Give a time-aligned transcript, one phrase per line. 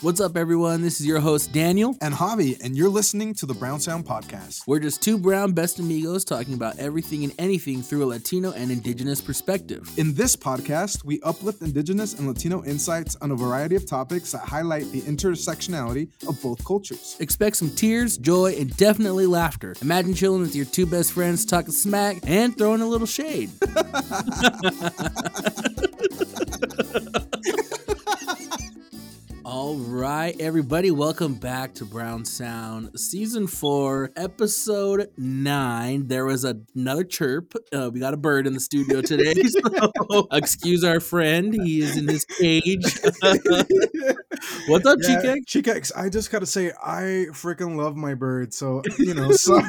[0.00, 0.82] What's up, everyone?
[0.82, 1.96] This is your host, Daniel.
[2.00, 4.62] and Javi, and you're listening to the Brown Sound Podcast.
[4.64, 8.70] We're just two brown best amigos talking about everything and anything through a Latino and
[8.70, 9.90] Indigenous perspective.
[9.98, 14.42] In this podcast, we uplift Indigenous and Latino insights on a variety of topics that
[14.42, 17.16] highlight the intersectionality of both cultures.
[17.18, 19.74] Expect some tears, joy, and definitely laughter.
[19.82, 23.50] Imagine chilling with your two best friends, talking smack, and throwing a little shade.
[29.50, 36.06] All right, everybody, welcome back to Brown Sound Season 4, Episode 9.
[36.06, 37.54] There was another chirp.
[37.72, 41.54] Uh, we got a bird in the studio today, so excuse our friend.
[41.54, 42.84] He is in his cage.
[44.68, 45.36] What's up, Yeah?
[45.46, 48.52] Chica, I just gotta say, I freaking love my bird.
[48.52, 49.64] So, you know, sorry,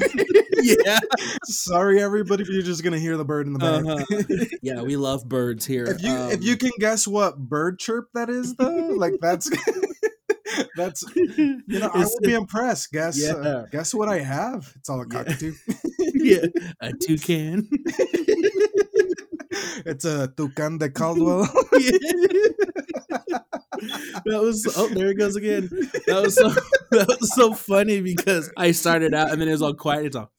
[0.61, 0.99] Yeah.
[1.45, 3.85] sorry everybody if you're just gonna hear the bird in the back.
[3.85, 4.45] Uh-huh.
[4.61, 5.85] Yeah, we love birds here.
[5.85, 8.67] if you if Um, you can guess what bird chirp that is, though,
[8.97, 9.49] like that's
[10.75, 12.91] that's you know, I will be impressed.
[12.91, 13.33] Guess Yeah.
[13.33, 14.71] uh, guess what I have?
[14.75, 15.53] It's all a cockatoo.
[16.15, 16.45] yeah,
[16.81, 17.67] a toucan.
[19.85, 21.43] it's a toucan de Caldwell.
[24.25, 25.69] that was oh there it goes again.
[26.07, 26.49] That was so
[26.91, 30.05] that was so funny because I started out and then it was all quiet.
[30.07, 30.31] It's all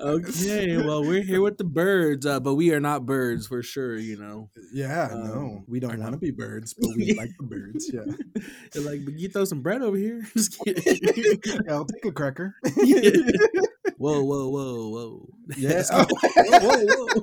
[0.00, 0.76] okay.
[0.78, 3.96] Well, we're here with the birds, uh, but we are not birds for sure.
[3.98, 7.46] You know, yeah, Um, no, we don't want to be birds, but we like the
[7.46, 7.90] birds.
[7.92, 8.04] Yeah,
[8.72, 10.26] they're like, but you throw some bread over here.
[10.34, 11.40] Just kidding.
[11.44, 12.56] yeah I'll take a cracker.
[14.06, 15.28] whoa, whoa, whoa, whoa.
[15.56, 15.82] Yeah.
[15.92, 16.04] whoa,
[16.60, 17.22] whoa, whoa.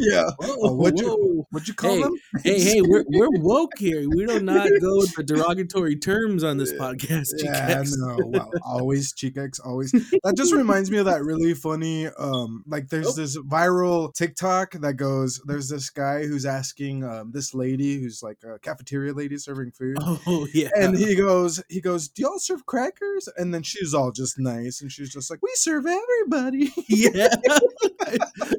[0.00, 0.30] yeah.
[0.38, 2.14] Whoa, Oh, what'd you- you call Hey, them?
[2.42, 4.08] hey, hey, we're we're woke here.
[4.08, 7.28] We do not go with derogatory terms on this podcast.
[7.36, 7.96] Yeah, Chiquex.
[7.96, 9.90] no, well, always Chicax, always.
[9.92, 13.12] That just reminds me of that really funny, um, like there's Oh.
[13.12, 18.38] this viral TikTok that goes, there's this guy who's asking um, this lady who's like
[18.44, 19.96] a cafeteria lady serving food.
[20.00, 20.68] Oh yeah.
[20.76, 23.28] And he goes, he goes, do y'all serve crackers?
[23.36, 25.84] And then she's all just nice, and she's just like, we serve
[26.20, 26.72] everybody.
[26.88, 27.34] yeah.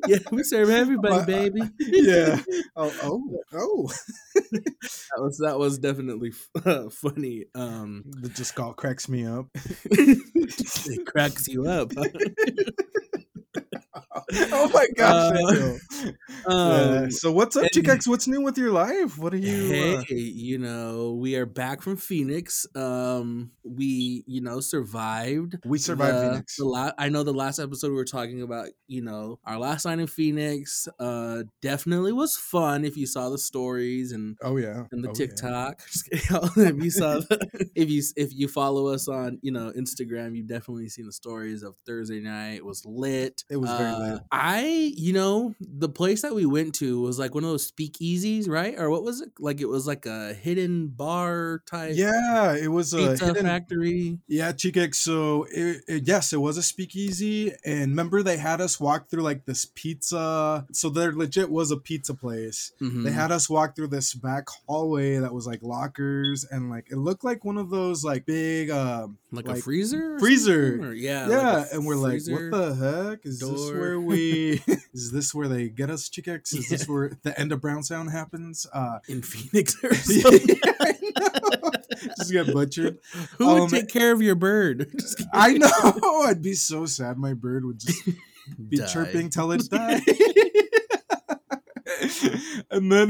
[0.08, 1.62] yeah, we serve everybody, uh, baby.
[1.80, 2.40] yeah.
[2.76, 3.22] Oh, oh,
[3.54, 3.92] oh.
[4.52, 7.46] That was that was definitely f- funny.
[7.56, 9.48] Um That just all cracks me up.
[9.56, 11.92] it cracks you up.
[14.52, 15.38] oh my gosh.
[15.38, 15.78] Uh.
[16.46, 17.08] Um, Yeah.
[17.10, 18.08] So what's up, Chicax?
[18.08, 19.18] What's new with your life?
[19.18, 19.68] What are you?
[19.68, 22.66] hey, uh, you know, we are back from Phoenix.
[22.76, 25.58] Um, we, you know, survived.
[25.66, 26.56] we survived the, Phoenix.
[26.56, 29.86] The la- I know the last episode we were talking about, you know, our last
[29.86, 30.88] night in Phoenix.
[31.00, 34.86] Uh, definitely was fun if you saw the stories and oh yeah.
[34.92, 35.14] and the Oh.
[35.14, 35.82] TikTok.
[36.12, 36.78] Kidding.
[36.78, 40.48] if you saw, the, if you if you follow us on you know Instagram, you've
[40.48, 42.56] definitely seen the stories of Thursday night.
[42.58, 43.44] It was lit.
[43.50, 44.09] It was very Uh, lit.
[44.32, 48.48] I, you know, the place that we went to was like one of those speakeasies,
[48.50, 48.76] right?
[48.78, 49.30] Or what was it?
[49.40, 53.46] Like it was like a hidden bar type Yeah, it was a pizza hidden.
[53.46, 54.20] factory.
[54.28, 54.96] Yeah, Chicax.
[54.96, 59.24] So it, it- yes, it was a speakeasy, and remember they had us walk through
[59.24, 60.66] like this pizza.
[60.72, 62.72] So there legit was a pizza place.
[62.80, 63.12] They Mhm.
[63.12, 67.24] had us walk through this back hallway that was like lockers, and like it looked
[67.24, 70.80] like one of those like big um like, a like, freezer, or freezer.
[70.90, 73.26] Or- yeah, yeah, like and we're like, what the heck?
[73.26, 73.89] Is this door.
[73.98, 74.62] Where we?
[74.94, 76.54] is this where they get us, Chicax?
[76.54, 78.66] Is this where the end of Brown Sound happens?
[78.74, 80.60] Uh, in Phoenix or yeah, something.
[80.80, 81.72] I know.
[82.18, 82.98] Just get butchered.
[83.38, 84.92] Who would Um, take care of your bird?
[85.34, 86.24] I know.
[86.26, 87.18] I'd be so sad.
[87.18, 88.06] My bird would just
[88.70, 88.86] be Die.
[88.88, 90.02] chirping till it died.
[92.72, 93.10] and then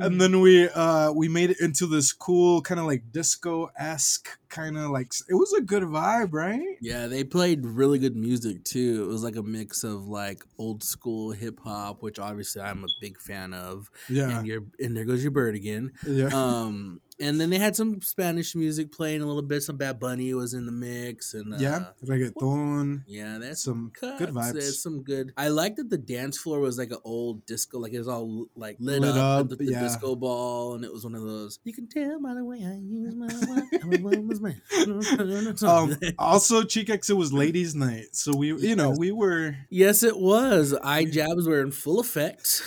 [0.00, 4.28] and then we uh we made it into this cool kind of like disco esque
[4.48, 6.76] kind of like it was a good vibe, right?
[6.80, 9.02] Yeah, they played really good music too.
[9.04, 12.88] It was like a mix of like old school hip hop, which obviously I'm a
[13.00, 13.90] big fan of.
[14.08, 15.92] Yeah, And your and there goes your bird again.
[16.06, 16.28] yeah.
[16.32, 19.62] Um, and then they had some Spanish music playing a little bit.
[19.62, 23.02] Some Bad Bunny was in the mix, and uh, yeah, reggaeton.
[23.06, 24.18] yeah, that's Some cuts.
[24.18, 24.52] good vibes.
[24.52, 25.32] There's some good.
[25.36, 28.46] I like that the dance floor was like an old disco, like it was all
[28.56, 29.80] like lit, Lit up, up, with the, the yeah.
[29.80, 31.58] disco ball, and it was one of those.
[31.64, 33.64] You can tell by the way I use my wife.
[33.82, 34.60] I'm a woman's man.
[35.64, 39.56] Um, also, Chicax, it was ladies' night, so we, you know, we were.
[39.70, 40.74] Yes, it was.
[40.82, 42.62] Eye jabs were in full effect.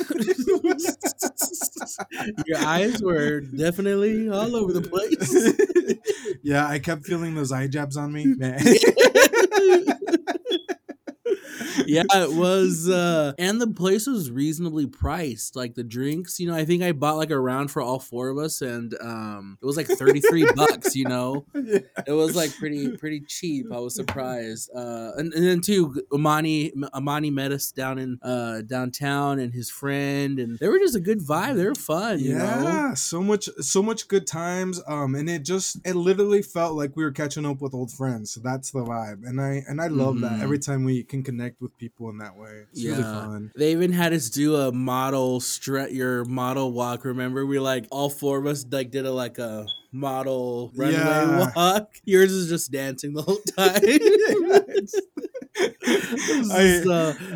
[2.46, 6.38] Your eyes were definitely all over the place.
[6.44, 8.36] yeah, I kept feeling those eye jabs on me.
[11.86, 15.56] Yeah, it was, uh, and the place was reasonably priced.
[15.56, 18.30] Like the drinks, you know, I think I bought like a round for all four
[18.30, 20.96] of us, and um, it was like thirty three bucks.
[20.96, 21.80] You know, Yeah.
[22.06, 23.68] it was like pretty pretty cheap.
[23.72, 24.70] I was surprised.
[24.76, 29.70] Uh, and, and then too, Amani Amani met us down in uh downtown, and his
[29.70, 31.56] friend, and they were just a good vibe.
[31.56, 32.20] They were fun.
[32.20, 32.96] You yeah, know.
[32.96, 34.82] so much, so much good times.
[34.88, 38.32] Um, and it just, it literally felt like we were catching up with old friends.
[38.32, 40.22] So that's the vibe, and I, and I love Mhm.
[40.22, 42.66] that every time we can connect with people in that way.
[42.72, 43.26] It's really Yeah.
[43.26, 43.52] fun.
[43.56, 47.06] They even had us do a model stretch your model walk.
[47.06, 51.52] Remember, we like all four of us like did a like a model runway Yeah.
[51.56, 51.90] walk.
[52.06, 53.82] Yours is just dancing the whole time.
[55.60, 56.88] Uh, good,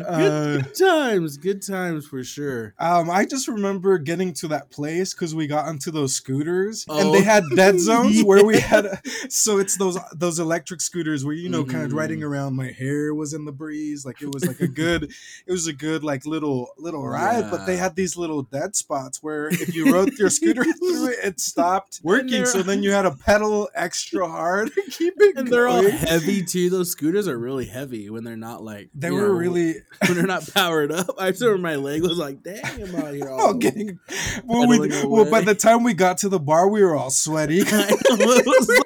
[0.06, 2.74] uh, good times, good times for sure.
[2.78, 7.08] Um, I just remember getting to that place because we got onto those scooters and
[7.08, 7.12] Oh.
[7.12, 9.00] they had dead zones where we had.
[9.28, 12.54] So it's those those electric scooters where you know, kind of riding around.
[12.54, 15.04] My hair was in the breeze, like it was like a good,
[15.46, 17.50] it was a good like little little ride.
[17.50, 21.16] But they had these little dead spots where if you rode your scooter through it,
[21.22, 22.46] it stopped working.
[22.46, 25.36] So then you had to pedal extra hard to keep it.
[25.36, 26.70] And they're all heavy too.
[26.70, 29.74] Those scooters are really heavy when they're not like They were know, really
[30.06, 31.14] when they're not powered up.
[31.18, 33.98] I remember my leg was like, dang, I'm out here all getting.
[34.44, 37.62] Well, we, well, by the time we got to the bar, we were all sweaty.
[37.62, 38.82] I know, it was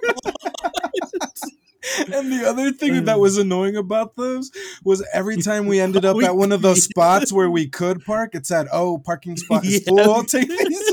[1.98, 4.50] and the other thing that was annoying about those
[4.84, 8.34] was every time we ended up at one of those spots where we could park,
[8.34, 10.24] it said, "Oh, parking spot is full.
[10.24, 10.92] Take these."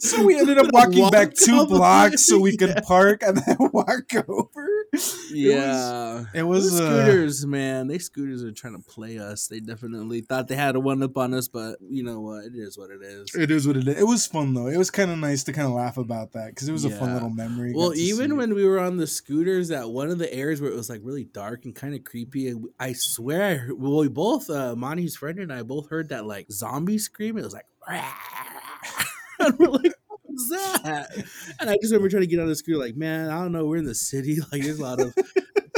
[0.00, 4.14] So, we ended up walking back two blocks so we could park and then walk
[4.28, 4.75] over.
[5.30, 6.70] Yeah, It was.
[6.70, 7.88] Those uh, scooters, man.
[7.88, 9.48] They scooters are trying to play us.
[9.48, 12.44] They definitely thought they had a one up on us, but you know what?
[12.44, 13.34] It is what it is.
[13.34, 13.98] It is what it is.
[13.98, 14.68] It was fun though.
[14.68, 16.90] It was kind of nice to kind of laugh about that because it was a
[16.90, 17.72] fun little memory.
[17.74, 20.76] Well, even when we were on the scooters, at one of the areas where it
[20.76, 24.74] was like really dark and kind of creepy, and I swear, well, we both, uh,
[24.76, 27.36] Monty's friend and I both heard that like zombie scream.
[27.38, 27.66] It was like,
[29.38, 29.92] and we're like,
[30.50, 31.24] that?
[31.60, 33.64] And I just remember trying to get on the scooter, like, man, I don't know,
[33.64, 35.14] we're in the city, like, there's a lot of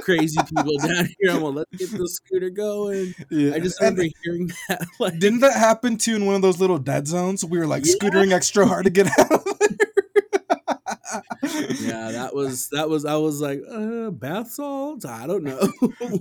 [0.03, 1.31] crazy people down here.
[1.31, 3.15] I'm gonna let's get the scooter going.
[3.31, 3.55] yeah.
[3.55, 6.61] I just And remember hearing that, like, didn't that happen too in one of those
[6.61, 7.45] little dead zones?
[7.45, 7.95] We were like Yeah.
[8.01, 9.31] scootering extra hard to get out.
[9.33, 9.69] of there.
[11.81, 15.05] yeah, that was that was I was like, uh, bath salts?
[15.05, 15.61] I don't know.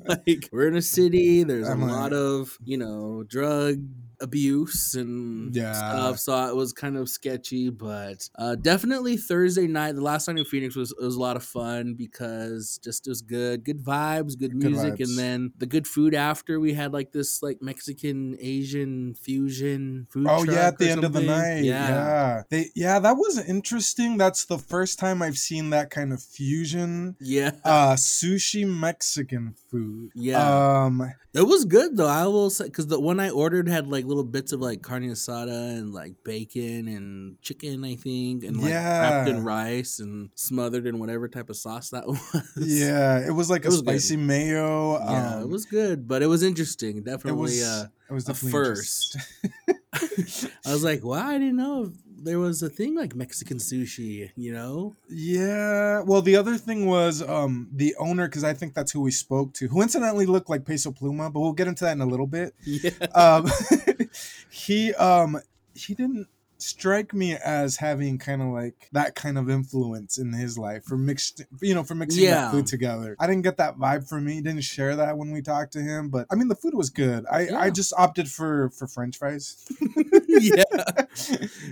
[0.07, 3.81] like we're in a city, there's a I'm like- lot of, you know, drug
[4.19, 5.73] abuse and Yeah.
[5.73, 6.19] stuff.
[6.19, 10.45] So it was kind of sketchy, but uh definitely Thursday night, the last night in
[10.45, 14.71] Phoenix was was a lot of fun because just was good, good vibes, good Good
[14.71, 15.09] music, vibes.
[15.09, 20.27] and then the good food after we had like this like Mexican Asian fusion food.
[20.29, 21.37] Oh yeah, at the end of the something.
[21.37, 21.63] night.
[21.63, 22.43] Yeah.
[22.49, 24.17] They yeah, that was interesting.
[24.17, 27.51] That's the first time I've seen that kind of fusion Yeah.
[27.63, 30.11] uh sushi Mexican food.
[30.15, 30.83] Yeah.
[30.85, 31.01] Um
[31.33, 32.07] It was good though.
[32.07, 35.03] I will say because the one I ordered had like little bits of like carne
[35.03, 40.85] asada and like bacon and chicken, I think, and like wrapped in rice and smothered
[40.87, 42.19] in whatever type of sauce that was.
[42.57, 43.89] yeah, it was like It a was good.
[44.01, 44.97] spicy mayo.
[44.99, 46.97] yeah, um, it was good, but it was interesting.
[46.97, 49.17] it Definitely, was uh, it was definitely first.
[50.65, 51.93] I was like, wow, I didn't know if
[52.23, 54.31] there was a thing like Mexican sushi.
[54.35, 54.95] You know?
[55.09, 56.01] Yeah.
[56.01, 59.53] Well, the other thing was um the owner because I think that's who we spoke
[59.55, 62.27] to, who incidentally looked like Peso Pluma, but we'll get into that in a little
[62.27, 62.53] bit.
[62.67, 62.91] Yeah.
[63.15, 63.49] Um,
[64.49, 65.39] he um
[65.73, 66.27] he didn't
[66.59, 70.98] strike me as having kind of like that kind of influence in his life for
[70.98, 72.42] mixed you know for mixing Yeah.
[72.42, 75.31] that food together i didn't get that vibe from me he didn't share that when
[75.31, 78.30] we talked to him but i mean the food was good i i just opted
[78.30, 79.65] for for french fries
[80.27, 80.63] yeah.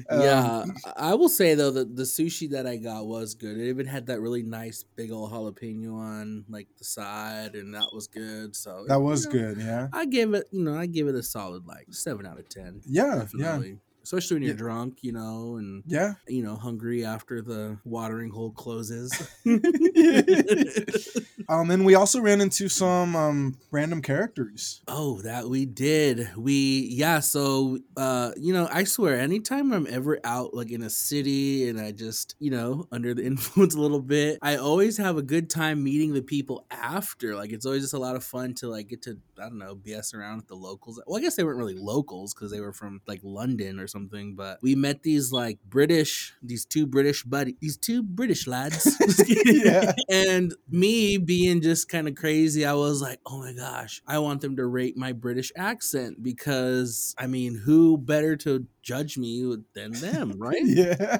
[0.10, 0.66] Um, yeah,
[0.96, 3.57] I will say though that the sushi that I got was good.
[3.57, 7.90] It even had that really nice big old jalapeno on like the side, and that
[7.94, 8.56] was good.
[8.56, 11.24] So that was know, good yeah I give it, you know, I give it a
[11.24, 12.81] solid like seven out of ten.
[12.86, 14.57] yeah yeah Definitely, especially when you're Yeah.
[14.68, 19.09] drunk, you know, and yeah you know hungry after the watering hole closes.
[21.50, 26.30] um and we also ran into some um random characters Oh, that we did.
[26.38, 30.90] We yeah, so uh you know, I swear anytime I'm ever out like in a
[30.90, 35.18] city and I just, you know, under the influence a little bit, I always have
[35.18, 37.35] a good time meeting the people after.
[37.35, 39.76] Like it's always just a lot of fun to like get to I don't know,
[39.76, 41.02] BS around with the locals.
[41.07, 43.94] Well, I guess they weren't really locals cuz they were from like London or something,
[44.35, 48.97] but we met these like British, these two British buddy, these two British lads.
[49.45, 49.94] Yeah.
[50.11, 54.42] And me being just kind of crazy, I was like, oh my gosh, I want
[54.42, 59.92] them to rate my British accent because, I mean, who better to judge me than
[59.94, 60.61] them, right?
[60.64, 61.19] yeah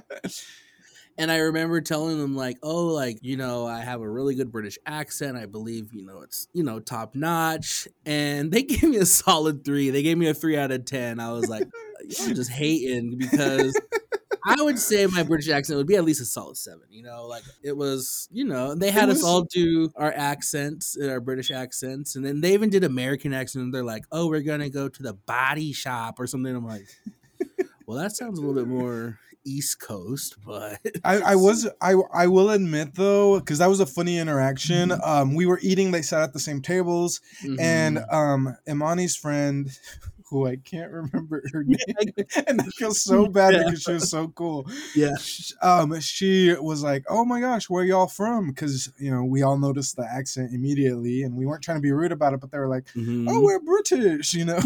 [1.18, 4.52] And I remember telling them like, "Oh, like you know, I have a really good
[4.52, 5.38] British accent.
[5.38, 9.64] I believe you know it's you know top notch." And they gave me a solid
[9.64, 9.90] three.
[9.92, 11.20] They gave me a three out of ten.
[11.20, 13.80] I was like, uh, "Y'all just hating because."
[14.48, 16.84] I would say my British accent would be at least a solid seven.
[16.92, 18.28] You know, like it was.
[18.32, 22.24] You know, they had was- us all do our accents, uh, our British accents, and
[22.24, 23.64] then they even did American accent.
[23.64, 26.86] And they're like, "Oh, we're gonna go to the body shop or something." I'm like,
[27.88, 32.28] "Well, that sounds a little bit more East Coast, but I, I was I I
[32.28, 34.90] will admit though because that was a funny interaction.
[34.90, 35.02] Mm-hmm.
[35.10, 35.92] Um, we were eating.
[35.92, 37.22] They sat at the same tables,
[37.60, 38.14] and Mhm.
[38.14, 39.70] um, Imani's friend,
[40.30, 41.78] who I can't remember her name,
[42.48, 43.64] and I feel so bad Yeah.
[43.66, 44.68] because she was so cool.
[44.96, 49.24] yeah, Sh- Um, she was like, "Oh my gosh, where y'all from?" Because you know
[49.24, 52.40] we all noticed the accent immediately, and we weren't trying to be rude about it,
[52.42, 53.28] but they were like, Mhm.
[53.30, 54.60] "Oh, we're British," you know.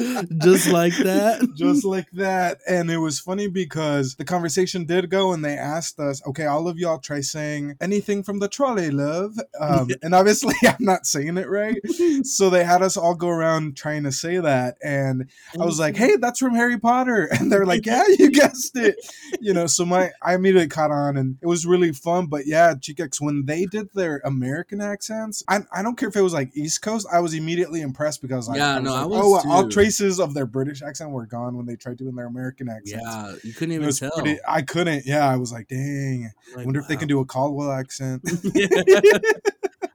[0.38, 1.48] just like that.
[1.54, 2.60] just like that.
[2.68, 6.68] And it was funny because the conversation did go and they asked us, okay, all
[6.68, 9.38] of y'all try saying anything from the trolley, love.
[9.58, 11.78] Um, and obviously, I'm not saying it right.
[12.24, 14.76] So they had us all go around trying to say that.
[14.82, 17.28] And I was like, hey, that's from Harry Potter.
[17.40, 18.96] And they're like, yeah, you guessed it.
[19.40, 22.26] You know, so my, I immediately caught on and it was really fun.
[22.26, 26.22] But yeah, Chicx, when they did their American accents, I, I don't care if it
[26.22, 29.02] was like East Coast, I was immediately impressed because like, Yeah, I was no, I
[29.02, 29.68] like, was oh, too.
[29.90, 33.02] Traces of their British accent were gone when they tried doing their American accent.
[33.04, 34.10] yeah, you couldn't even tell.
[34.12, 35.04] pretty, I couldn't.
[35.06, 36.30] Yeah, I was like, dang.
[36.54, 38.22] Like, I wonder if they can do a Caldwell accent.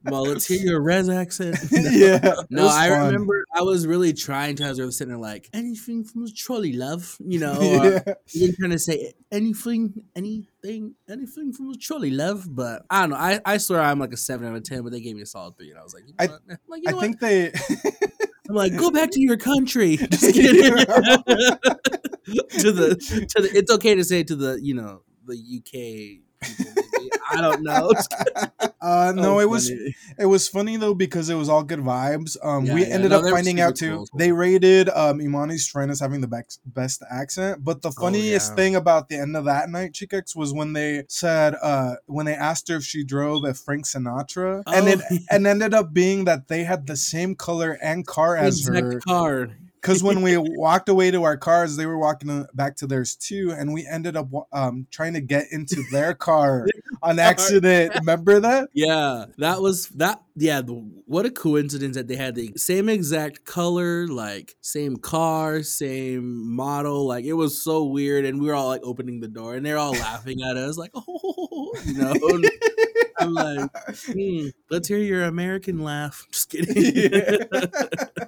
[0.05, 1.57] well, let's hear your res accent.
[1.71, 2.35] yeah.
[2.49, 3.07] No, I fun.
[3.07, 4.65] remember I was really trying to.
[4.65, 7.17] I was sitting there like anything from the trolley, love.
[7.25, 8.13] You know, or yeah.
[8.33, 12.45] even trying to say anything, anything, anything from the trolley, love.
[12.47, 13.15] But I don't know.
[13.17, 15.25] I, I swear I'm like a seven out of ten, but they gave me a
[15.25, 16.59] solid three, and I was like, you know I- what?
[16.67, 17.51] Like, you I know think they.
[18.49, 19.97] I'm like, go back to your country.
[20.11, 20.61] Just kidding.
[20.63, 20.85] kidding.
[20.85, 22.95] to the
[23.35, 23.49] to the.
[23.53, 26.24] It's okay to say to the you know the UK.
[26.45, 27.11] People, maybe.
[27.31, 27.91] I don't know.
[28.81, 29.95] uh, no, Oh, it was funny.
[30.19, 32.37] it was funny though because it was all good vibes.
[32.43, 34.05] Um, Yeah, we yeah, ended no, up finding out too.
[34.11, 34.19] cool.
[34.19, 38.53] They rated um Imani's friend as having the best best accent, but the funniest Oh,
[38.53, 38.55] yeah.
[38.55, 42.35] thing about the end of that night, Chicx, was when they said uh when they
[42.35, 46.25] asked her if she drove a Frank Sinatra, and it Oh, and ended up being
[46.25, 48.99] that they had the same color and car as exact her.
[49.01, 49.49] car.
[49.85, 53.53] Because when we walked away to our cars, they were walking back to theirs too,
[53.55, 56.67] and we ended up um, trying to get into their car
[57.03, 57.93] on accident.
[57.95, 58.69] Remember that?
[58.73, 60.21] Yeah, that was that.
[60.35, 60.73] Yeah, the,
[61.05, 67.05] what a coincidence that they had the same exact color, like same car, same model.
[67.05, 69.77] Like it was so weird, and we were all like opening the door, and they're
[69.77, 72.13] all laughing at us, like, oh, you know.
[73.17, 73.69] I'm like,
[74.07, 76.27] hmm, let's hear your American laugh.
[76.31, 77.11] Just kidding.
[77.13, 78.25] Yeah.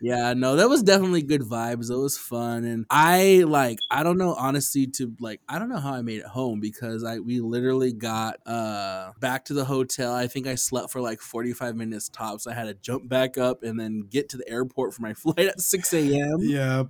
[0.00, 1.90] Yeah, no, that was definitely good vibes.
[1.90, 5.78] It was fun, and I like, I don't know, honestly, to like, I don't know
[5.78, 10.14] how I made it home because I we literally got uh back to the hotel.
[10.14, 12.46] I think I slept for like 45 minutes tops.
[12.46, 15.38] I had to jump back up and then get to the airport for my flight
[15.46, 16.38] at 6 a.m.
[16.40, 16.88] yep.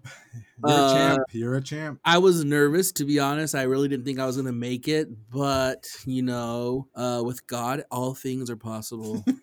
[0.64, 1.22] You're Uh, a champ.
[1.32, 2.00] You're a champ.
[2.04, 3.54] I was nervous to be honest.
[3.54, 7.84] I really didn't think I was gonna make it, but you know, uh, with God,
[7.90, 9.22] all things are possible.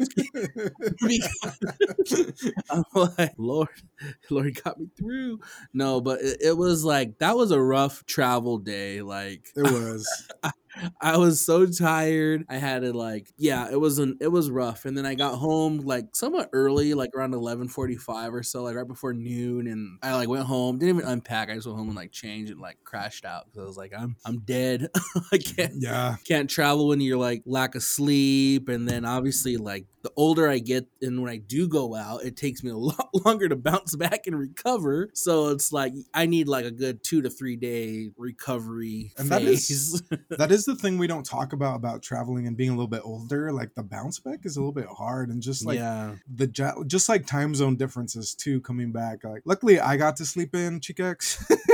[2.69, 2.83] I'm
[3.17, 3.69] like, Lord,
[4.29, 5.39] Lord got me through.
[5.73, 9.01] No, but it, it was like that was a rough travel day.
[9.01, 10.07] Like it was.
[10.43, 10.51] I
[11.01, 12.45] was so tired.
[12.49, 14.85] I had to like, yeah, it was an it was rough.
[14.85, 18.63] And then I got home like somewhat early, like around eleven forty five or so,
[18.63, 19.67] like right before noon.
[19.67, 21.49] And I like went home, didn't even unpack.
[21.49, 23.93] I just went home and like changed and like crashed out because I was like,
[23.97, 24.87] I'm I'm dead.
[25.31, 26.15] I mm, can't Yeah.
[26.25, 30.59] can't travel when you're like lack of sleep and then obviously like the older i
[30.59, 33.95] get and when i do go out it takes me a lot longer to bounce
[33.95, 38.09] back and recover so it's like i need like a good two to three day
[38.17, 42.47] recovery And that is- phase That is the thing we don't talk about about traveling
[42.47, 43.51] and being a little bit older.
[43.51, 46.47] Like the bounce back is a little bit hard, and just like yeah the
[46.87, 49.23] just like time zone differences too coming back.
[49.23, 51.45] Like luckily I got to sleep in Chicx.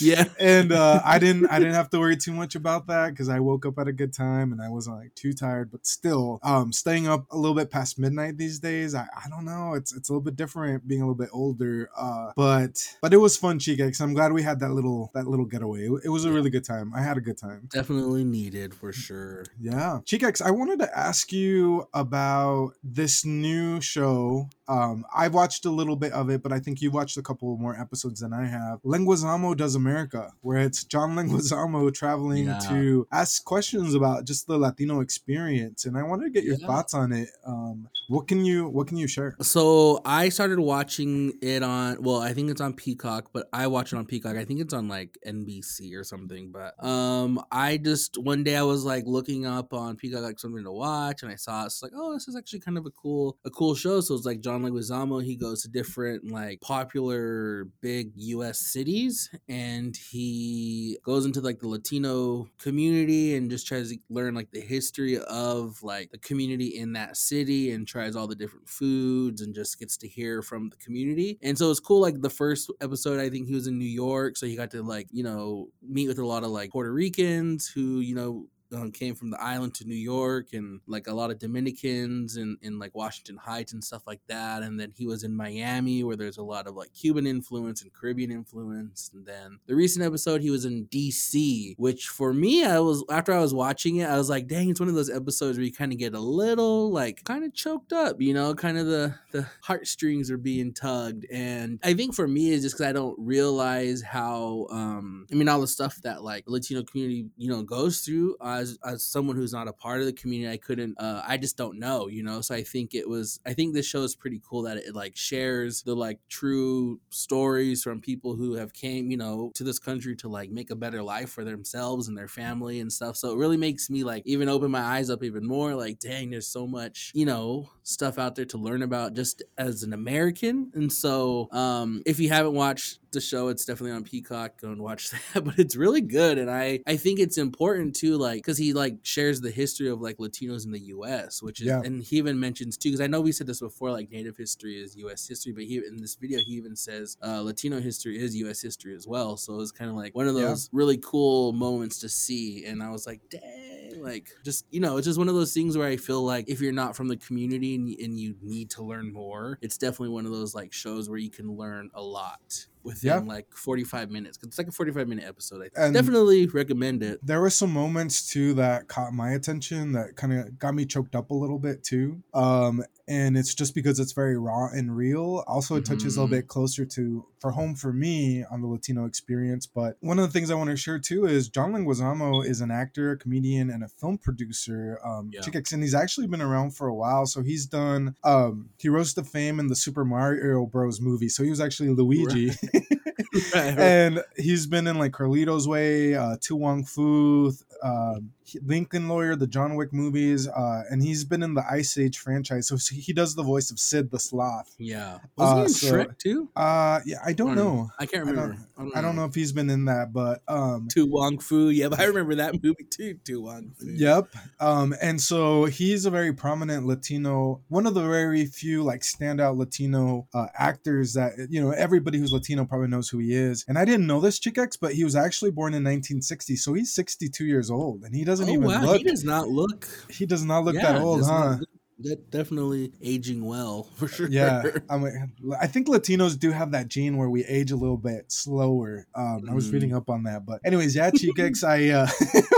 [0.00, 3.28] yeah and uh, I didn't I didn't have to worry too much about that because
[3.28, 5.70] I woke up at a good time and I wasn't like too tired.
[5.70, 9.44] But still, um, staying up a little bit past midnight these days, I, I don't
[9.44, 9.74] know.
[9.74, 11.90] It's it's a little bit different being a little bit older.
[11.96, 13.86] Uh, but but it was fun, Chica.
[13.86, 15.86] Cause I'm glad we had that little that little getaway.
[15.86, 16.92] It, it was a really good time.
[16.94, 17.68] I had a good time.
[17.70, 20.00] definitely needed for sure Yeah.
[20.04, 25.96] Chicax, I wanted to ask you about this new show Um, I've watched a little
[25.96, 28.80] bit of it, but I think you watched a couple more episodes than I have.
[28.82, 32.58] Leguizamo does America, where it's John Leguizamo traveling Yeah.
[32.68, 36.66] to ask questions about just the Latino experience, and I wanted to get your Yeah.
[36.66, 37.28] thoughts on it.
[37.46, 39.34] Um, what can you What can you share?
[39.40, 43.92] So I started watching it on well, I think it's on Peacock, but I watch
[43.92, 44.36] it on Peacock.
[44.36, 46.52] I think it's on like NBC or something.
[46.52, 50.64] But um I just one day I was like looking up on Peacock like something
[50.64, 51.66] to watch and I saw it.
[51.66, 54.00] it's like, oh, this is actually kind of a cool a cool show.
[54.02, 59.96] So it's like John Leguizamo, he goes to different like popular big US cities and
[59.96, 65.18] he goes into like the Latino community and just tries to learn like the history
[65.18, 69.78] of like the community in that city and tries all the different foods and just
[69.78, 71.38] gets to hear from the community.
[71.42, 72.00] And so it's cool.
[72.00, 74.82] Like the first episode, I think he was in New York, so he got to
[74.82, 78.90] like you know meet with a lot of like Puerto Ricans who you know um,
[78.90, 82.78] came from the island to New York and like a lot of Dominicans and in
[82.78, 84.62] like Washington Heights and stuff like that.
[84.62, 87.92] And then he was in Miami where there's a lot of like Cuban influence and
[87.92, 89.10] Caribbean influence.
[89.14, 93.32] And then the recent episode he was in DC, which for me I was after
[93.32, 95.72] I was watching it, I was like, dang, it's one of those episodes where you
[95.72, 99.14] kind of get a little like kind of choked up, you know, kind of the
[99.32, 101.26] the heartstrings are being tugged.
[101.30, 105.48] And I think for me it's just because I don't realize how um I mean
[105.48, 109.52] all the stuff that like Latino community, you know, goes through as as someone who's
[109.52, 112.40] not a part of the community, I couldn't uh I just don't know, you know.
[112.40, 115.16] So I think it was I think this show is pretty cool that it like
[115.16, 120.16] shares the like true stories from people who have came, you know, to this country
[120.16, 123.16] to like make a better life for themselves and their family and stuff.
[123.16, 126.30] So it really makes me like even open my eyes up even more like dang,
[126.30, 130.70] there's so much, you know, stuff out there to learn about just as an American.
[130.74, 134.82] And so um if you haven't watched the show it's definitely on peacock go and
[134.82, 138.58] watch that but it's really good and i i think it's important too like because
[138.58, 141.80] he like shares the history of like latinos in the us which is Yeah.
[141.84, 144.80] and he even mentions too because i know we said this before like native history
[144.82, 148.34] is us history but he in this video he even says uh latino history is
[148.34, 150.42] us history as well so it's kind of like one of Yeah.
[150.48, 154.96] those really cool moments to see and i was like dang like just you know
[154.96, 157.16] it's just one of those things where i feel like if you're not from the
[157.16, 161.08] community and, and you need to learn more it's definitely one of those like shows
[161.08, 163.18] where you can learn a lot within Yeah.
[163.18, 167.40] like 45 minutes it's like a 45 minute episode i And- definitely recommend it There
[167.40, 171.30] were some moments too that caught my attention that kind of got me choked up
[171.30, 172.22] a little bit too.
[172.34, 175.44] Um, and it's just because it's very raw and real.
[175.46, 176.40] Also, it touches a little Mhm.
[176.40, 179.66] bit closer to for home for me on the Latino experience.
[179.66, 182.70] But one of the things I want to share too is John Leguizamo is an
[182.70, 184.98] actor, a comedian, and a film producer.
[185.04, 185.40] Um, Yeah.
[185.42, 187.26] Chickx, and he's actually been around for a while.
[187.26, 188.16] So he's done.
[188.24, 191.00] Um, he rose to fame in the Super Mario Bros.
[191.02, 191.28] movie.
[191.28, 192.48] So he was actually Luigi.
[192.48, 192.56] Right,
[193.54, 193.78] right.
[193.78, 197.52] and he's been in like Carlito's Way, uh, To Wong Foo,
[197.82, 198.32] um,
[198.64, 202.68] Lincoln Lawyer, the John Wick movies, uh, and he's been in the Ice Age franchise.
[202.68, 204.74] So he does the voice of Sid the Sloth.
[204.78, 207.90] yeah Uh, was he in so- shrek too Uh, yeah, I don't Or- know.
[207.98, 208.66] i can't I don't- remember
[208.96, 211.68] I don't know if he's been in that, but um, To Wong Foo.
[211.70, 213.14] Yeah, I remember that movie too.
[213.24, 213.86] To Wong Foo.
[213.86, 214.28] Yep.
[214.60, 219.56] Um, and so he's a very prominent Latino, one of the very few like standout
[219.56, 223.64] Latino uh, actors that you know everybody who's Latino probably knows who he is.
[223.68, 226.92] And I didn't know this Chickx, but he was actually born in 1960, so he's
[226.94, 228.98] 62 years old, and he doesn't Oh even wow, look.
[228.98, 229.88] he does not look.
[230.10, 231.56] He does not look yeah, that old, huh?
[231.60, 231.68] look-
[232.00, 234.28] that definitely aging well for sure.
[234.28, 235.14] Yeah, I'm, like-
[235.60, 239.06] I think Latinos do have that gene where we age a little bit slower.
[239.14, 242.08] Um, I was reading up on that, but anyways, yeah, Chickx, I uh,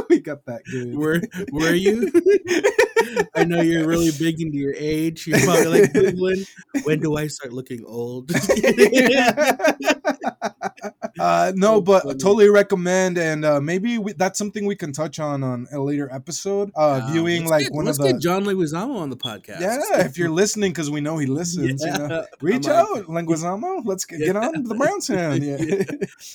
[0.10, 0.96] we got that good.
[0.96, 1.20] Were
[1.52, 2.10] were you?
[3.34, 5.26] I know you're really big into your age.
[5.26, 6.48] You're probably like Googling,
[6.84, 8.30] when do I start looking old?
[11.18, 12.18] Uh, no, but funny.
[12.18, 16.08] totally recommend, and uh, maybe we, that's something we can touch on on a later
[16.12, 16.70] episode.
[16.74, 19.60] Uh, viewing let's like get, one of the John Leguizamo on the podcast.
[19.60, 20.04] yeah.
[20.04, 23.82] If you're listening, because we know he listens, you know, reach I'm like, out, Leguizamo.
[23.84, 25.42] Let's get, get on the Brown Sound.
[25.42, 25.84] Yeah, Yeah.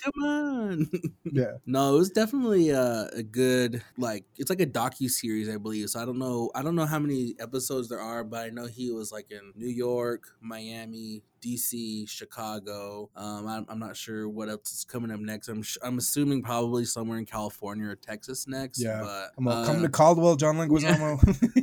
[0.03, 0.91] Come on.
[1.31, 1.53] yeah.
[1.65, 5.89] No, it was definitely a, a good like it's like a docu series, I believe.
[5.89, 8.65] So I don't know, I don't know how many episodes there are, but I know
[8.65, 13.09] he was like in New York, Miami, DC, Chicago.
[13.15, 15.47] Um, I'm, I'm not sure what else is coming up next.
[15.47, 18.79] I'm sh- I'm assuming probably somewhere in California or Texas next.
[18.79, 19.01] Yeah.
[19.01, 21.19] but Come on, uh, come to Caldwell, John Leguizamo.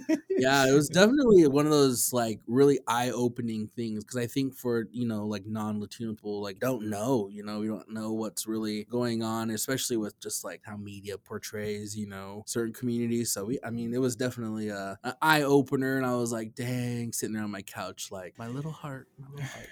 [0.09, 4.55] yeah, it was definitely one of those like really eye opening things because I think
[4.55, 8.12] for you know like non Latino people like don't know you know we don't know
[8.12, 13.33] what's really going on especially with just like how media portrays you know certain communities.
[13.33, 16.55] So we I mean it was definitely a an eye opener and I was like
[16.55, 19.68] dang sitting there on my couch like my little heart my little heart.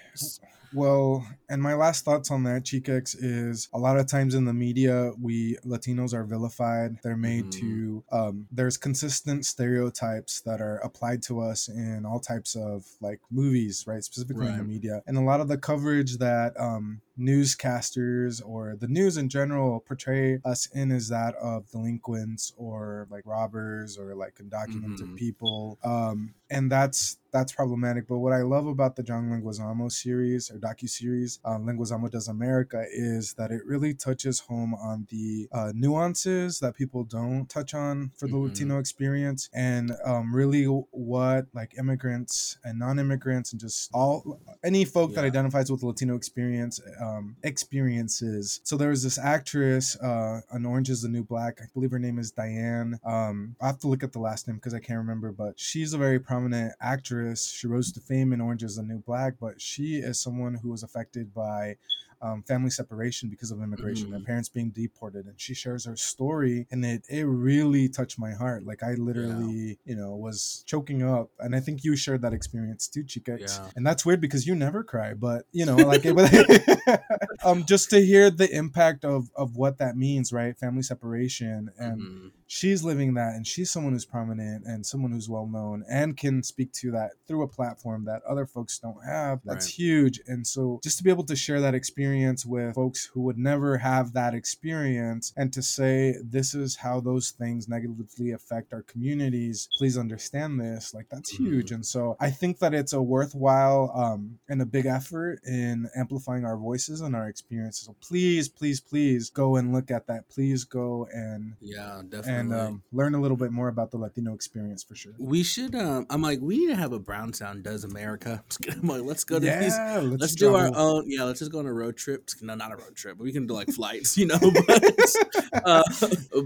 [0.73, 4.53] Well, and my last thoughts on that, Chiquex, is a lot of times in the
[4.53, 6.97] media, we Latinos are vilified.
[7.03, 7.51] They're made Mhm.
[7.51, 12.85] to, um, there's consistent stereotypes that that are applied to us in all types of
[13.01, 14.03] like movies, right?
[14.03, 18.87] Specifically in the media, and a lot of the coverage that um, newscasters or the
[18.87, 24.35] news in general portray us in is that of delinquents or like robbers or like
[24.35, 25.15] undocumented Mhm.
[25.15, 30.49] people um and that's that's problematic but what i love about the john leguizamo series
[30.49, 35.71] or docu-series um, leguizamo does america is that it really touches home on the uh,
[35.75, 38.47] nuances that people don't touch on for the Mhm.
[38.47, 45.13] latino experience and um, really what like immigrants and non-immigrants and just all any folk
[45.15, 47.06] that identifies with the latino experience um,
[47.43, 48.61] experiences.
[48.63, 51.99] So there was this actress uh, on orange is the new black i believe her
[51.99, 54.97] name is diane um, i have to look at the last name because i can't
[54.97, 57.51] remember but she's a very prominent actress.
[57.51, 60.69] She rose to fame in orange is the new black but she is someone who
[60.69, 61.77] was affected by
[62.21, 64.25] um, family separation because of immigration, her Mhm.
[64.25, 68.65] parents being deported, and she shares her story, and it it really touched my heart.
[68.65, 72.87] Like I literally, you know, was choking up, and I think you shared that experience
[72.87, 73.37] too, Chica.
[73.39, 73.69] Yeah.
[73.75, 76.15] And that's weird because you never cry, but you know, like it,
[77.43, 80.57] um, just to hear the impact of of what that means, right?
[80.57, 82.31] Family separation, and Mhm.
[82.49, 86.41] She's living that and she's someone who's prominent and someone who's well known and can
[86.41, 89.73] speak to that through a platform that other folks don't have that's Right.
[89.73, 93.37] huge and so just to be able to share that experience with folks who would
[93.37, 98.81] never have that experience and to say this is how those things negatively affect our
[98.83, 101.37] communities please understand this like that's Mhm.
[101.47, 105.89] huge and so i think that it's a worthwhile um, and a big effort in
[105.95, 110.29] amplifying our voices and our experiences so please please please go and look at that
[110.29, 112.33] please go and Yeah, definitely.
[112.33, 115.13] and um, learn a little bit more about the Latino experience for sure.
[115.19, 115.75] we should.
[115.75, 118.43] Um, I'm like, we need to have a Brown Sound does America.
[118.71, 119.75] I'm like, let's go to these.
[119.75, 121.03] yeah, let's, Let's do our own.
[121.07, 122.29] Yeah, let's just go on a road trip.
[122.41, 124.39] No, not a road trip, we can do like flights, you know.
[124.67, 125.83] But, uh,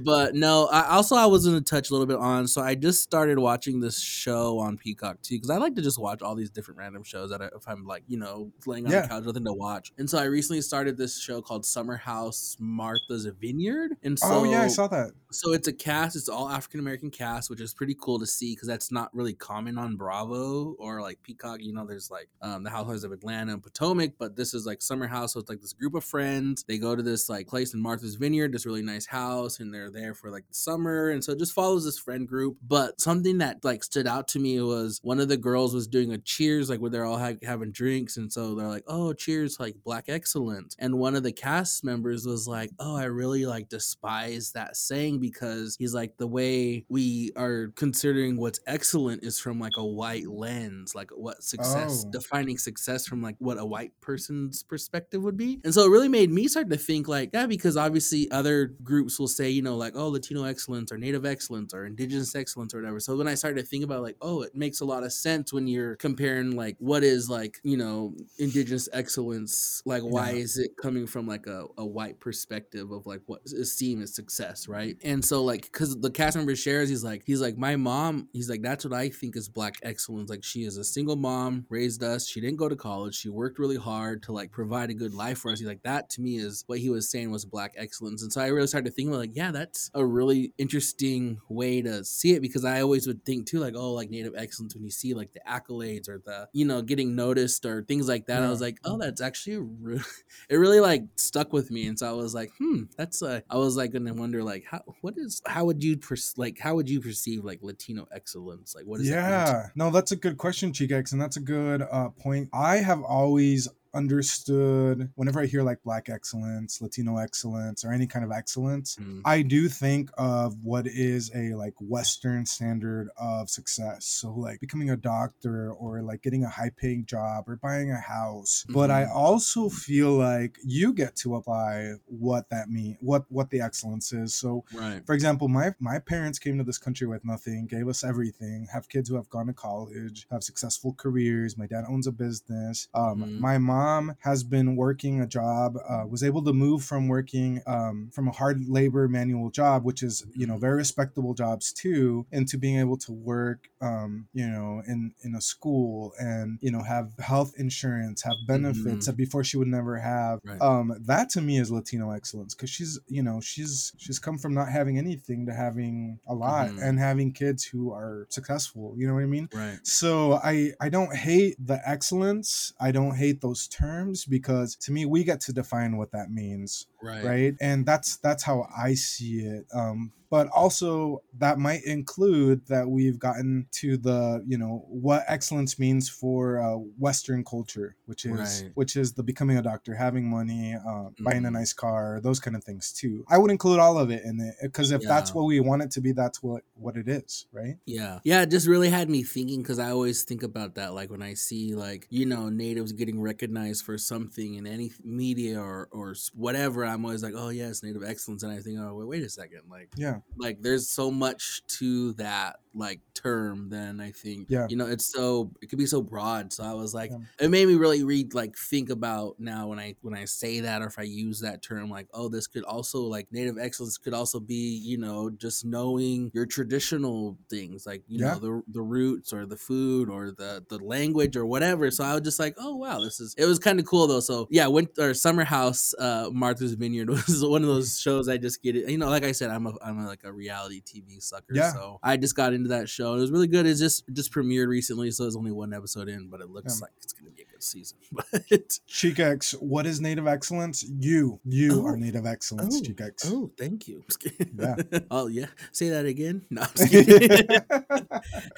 [0.05, 2.47] but no, I also I was gonna touch a little bit on.
[2.47, 5.99] So I just started watching this show on Peacock too because I like to just
[5.99, 8.91] watch all these different random shows that I, if I'm like you know laying on
[8.91, 9.01] Yeah.
[9.01, 9.91] the couch nothing to watch.
[9.97, 13.97] And so I recently started this show called Summer House Martha's Vineyard.
[14.03, 15.11] And so oh yeah, I saw that.
[15.31, 16.15] so it's a cast.
[16.15, 19.33] It's all African American cast, which is pretty cool to see because that's not really
[19.33, 21.61] common on Bravo or like Peacock.
[21.61, 24.81] You know, there's like um, the Housewives of Atlanta and Potomac, but this is like
[24.81, 25.33] Summer House.
[25.33, 26.63] So it's like this group of friends.
[26.67, 29.89] They go to this like place in Martha's Vineyard, this really nice house, and they're
[29.89, 31.09] there for like the summer.
[31.09, 32.57] And so it just follows this friend group.
[32.61, 36.13] But something that like stood out to me was one of the girls was doing
[36.13, 39.59] a cheers, like where they're all ha- having drinks, and so they're like, "Oh, cheers,
[39.59, 43.69] like Black excellence." And one of the cast members was like, "Oh, I really like
[43.69, 49.59] despise that saying because he's like the way we are considering what's excellent is from
[49.59, 52.11] like a white lens, like what success, Oh.
[52.11, 56.07] defining success from like what a white person's perspective would be." And so it really
[56.09, 59.75] made me start to think like, yeah, because obviously other groups will say, you know,
[59.77, 63.35] like, "Oh, Latino excellence or Native excellence or Indigenous excellence or whatever." So when I
[63.35, 66.51] started to think about like, oh, it makes a lot of sense when you're comparing
[66.55, 70.33] like what is like, you know, Indigenous excellence, like why Yeah.
[70.33, 74.15] is it coming from like a, a white perspective of like what is seen as
[74.15, 74.97] success, right?
[75.03, 78.49] And so like because the cast member shares, he's like, he's like, my mom, he's
[78.49, 80.29] like, that's what I think is black excellence.
[80.29, 83.59] Like she is a single mom, raised us, she didn't go to college, she worked
[83.59, 85.59] really hard to like provide a good life for us.
[85.59, 88.23] He's like, that to me is what he was saying was black excellence.
[88.23, 91.81] And so I really started to think about like, yeah, that's a really interesting way
[91.81, 94.83] to see it because I always would think too, like, oh, like native excellence when
[94.83, 98.43] you see like the accolades or the, you know, getting noticed or things like that.
[98.43, 99.99] I was like, oh, that's actually a re-
[100.49, 101.87] it really like stuck with me.
[101.87, 104.81] And so I was like, hmm, that's uh I was like gonna wonder like how
[105.01, 108.73] what is how would you pers- like how would you perceive like Latino excellence?
[108.73, 112.09] Like what is yeah, no, that's a good question, Chigex, and that's a good uh,
[112.09, 112.49] point.
[112.53, 118.23] I have always understood whenever I hear like Black excellence, Latino excellence, or any kind
[118.23, 119.21] of excellence, Mm.
[119.25, 124.05] I do think of what is a like Western standard of success.
[124.05, 127.99] So like becoming a doctor or like getting a high paying job or buying a
[127.99, 128.65] house.
[128.69, 129.15] But I Mhm.
[129.15, 134.35] also feel like you get to apply what that mean, what what the excellence is.
[134.35, 135.05] So Right.
[135.05, 138.89] for example, my my parents came to this country with nothing, gave us everything, have
[138.89, 141.57] kids who have gone to college, have successful careers.
[141.57, 142.87] My dad owns a business.
[142.93, 143.39] Um, Mhm.
[143.39, 143.80] My mom
[144.19, 148.31] has been working a job, uh, was able to move from working um, from a
[148.31, 152.97] hard labor manual job, which is you know very respectable jobs too, into being able
[152.97, 158.21] to work, um, you know, in in a school and you know have health insurance,
[158.23, 159.05] have benefits Mhm.
[159.05, 160.39] that before she would never have.
[160.45, 160.61] Right.
[160.61, 164.53] Um, that to me is Latino excellence because she's you know she's she's come from
[164.53, 166.81] not having anything to having a lot Mhm.
[166.83, 168.93] and having kids who are successful.
[168.97, 169.49] You know what I mean?
[169.53, 169.79] Right.
[169.83, 172.73] So I I don't hate the excellence.
[172.79, 176.85] I don't hate those terms because to me we get to define what that means,
[177.01, 177.23] Right.
[177.23, 177.53] right?
[177.59, 179.65] And that's that's how I see it.
[179.73, 185.77] Um, but also that might include that we've gotten to the you know what excellence
[185.77, 188.71] means for uh, Western culture, which is Right.
[188.73, 191.53] which is the becoming a doctor, having money, uh, buying a Mhm.
[191.53, 193.25] nice car, those kind of things too.
[193.29, 195.91] I would include all of it in it because if that's what we want it
[195.91, 197.75] to be, that's what what it is, right?
[197.85, 198.19] Yeah.
[198.23, 200.93] Yeah, it just really had me thinking because I always think about that.
[200.95, 205.59] Like when I see, like, you know, natives getting recognized for something in any media
[205.59, 208.43] or, or whatever, I'm always like, oh, yes native excellence.
[208.43, 209.61] And I think, oh, wait, wait a second.
[209.69, 214.65] Like, Yeah, like there's so much to that like term then i think Yeah.
[214.69, 217.17] you know it's so it could be so broad so i was like Yeah.
[217.45, 220.81] it made me really read like think about now when i when i say that
[220.81, 224.13] or if i use that term like oh this could also like native excellence could
[224.13, 228.33] also be you know just knowing your traditional things like you Yeah.
[228.33, 232.13] know the the roots or the food or the the language or whatever so i
[232.13, 234.67] was just like oh wow this is it was kind of cool though so yeah
[234.67, 238.75] went or summer house uh martha's vineyard was one of those shows i just get
[238.75, 241.53] it you know like i said i'm a i'm a, like a reality tv sucker
[241.53, 241.73] Yeah.
[241.73, 244.67] so i just got into that show it was really good it's just just premiered
[244.67, 246.85] recently so there's only one episode in but it looks Yeah.
[246.85, 250.83] like it's gonna be a season but Cheek X, what is native excellence?
[250.83, 251.85] You, you Oh.
[251.87, 252.83] are native excellence, Oh.
[252.83, 253.23] Cheek X.
[253.31, 254.03] oh thank you
[254.59, 254.75] Yeah.
[255.11, 256.61] oh yeah say that again no.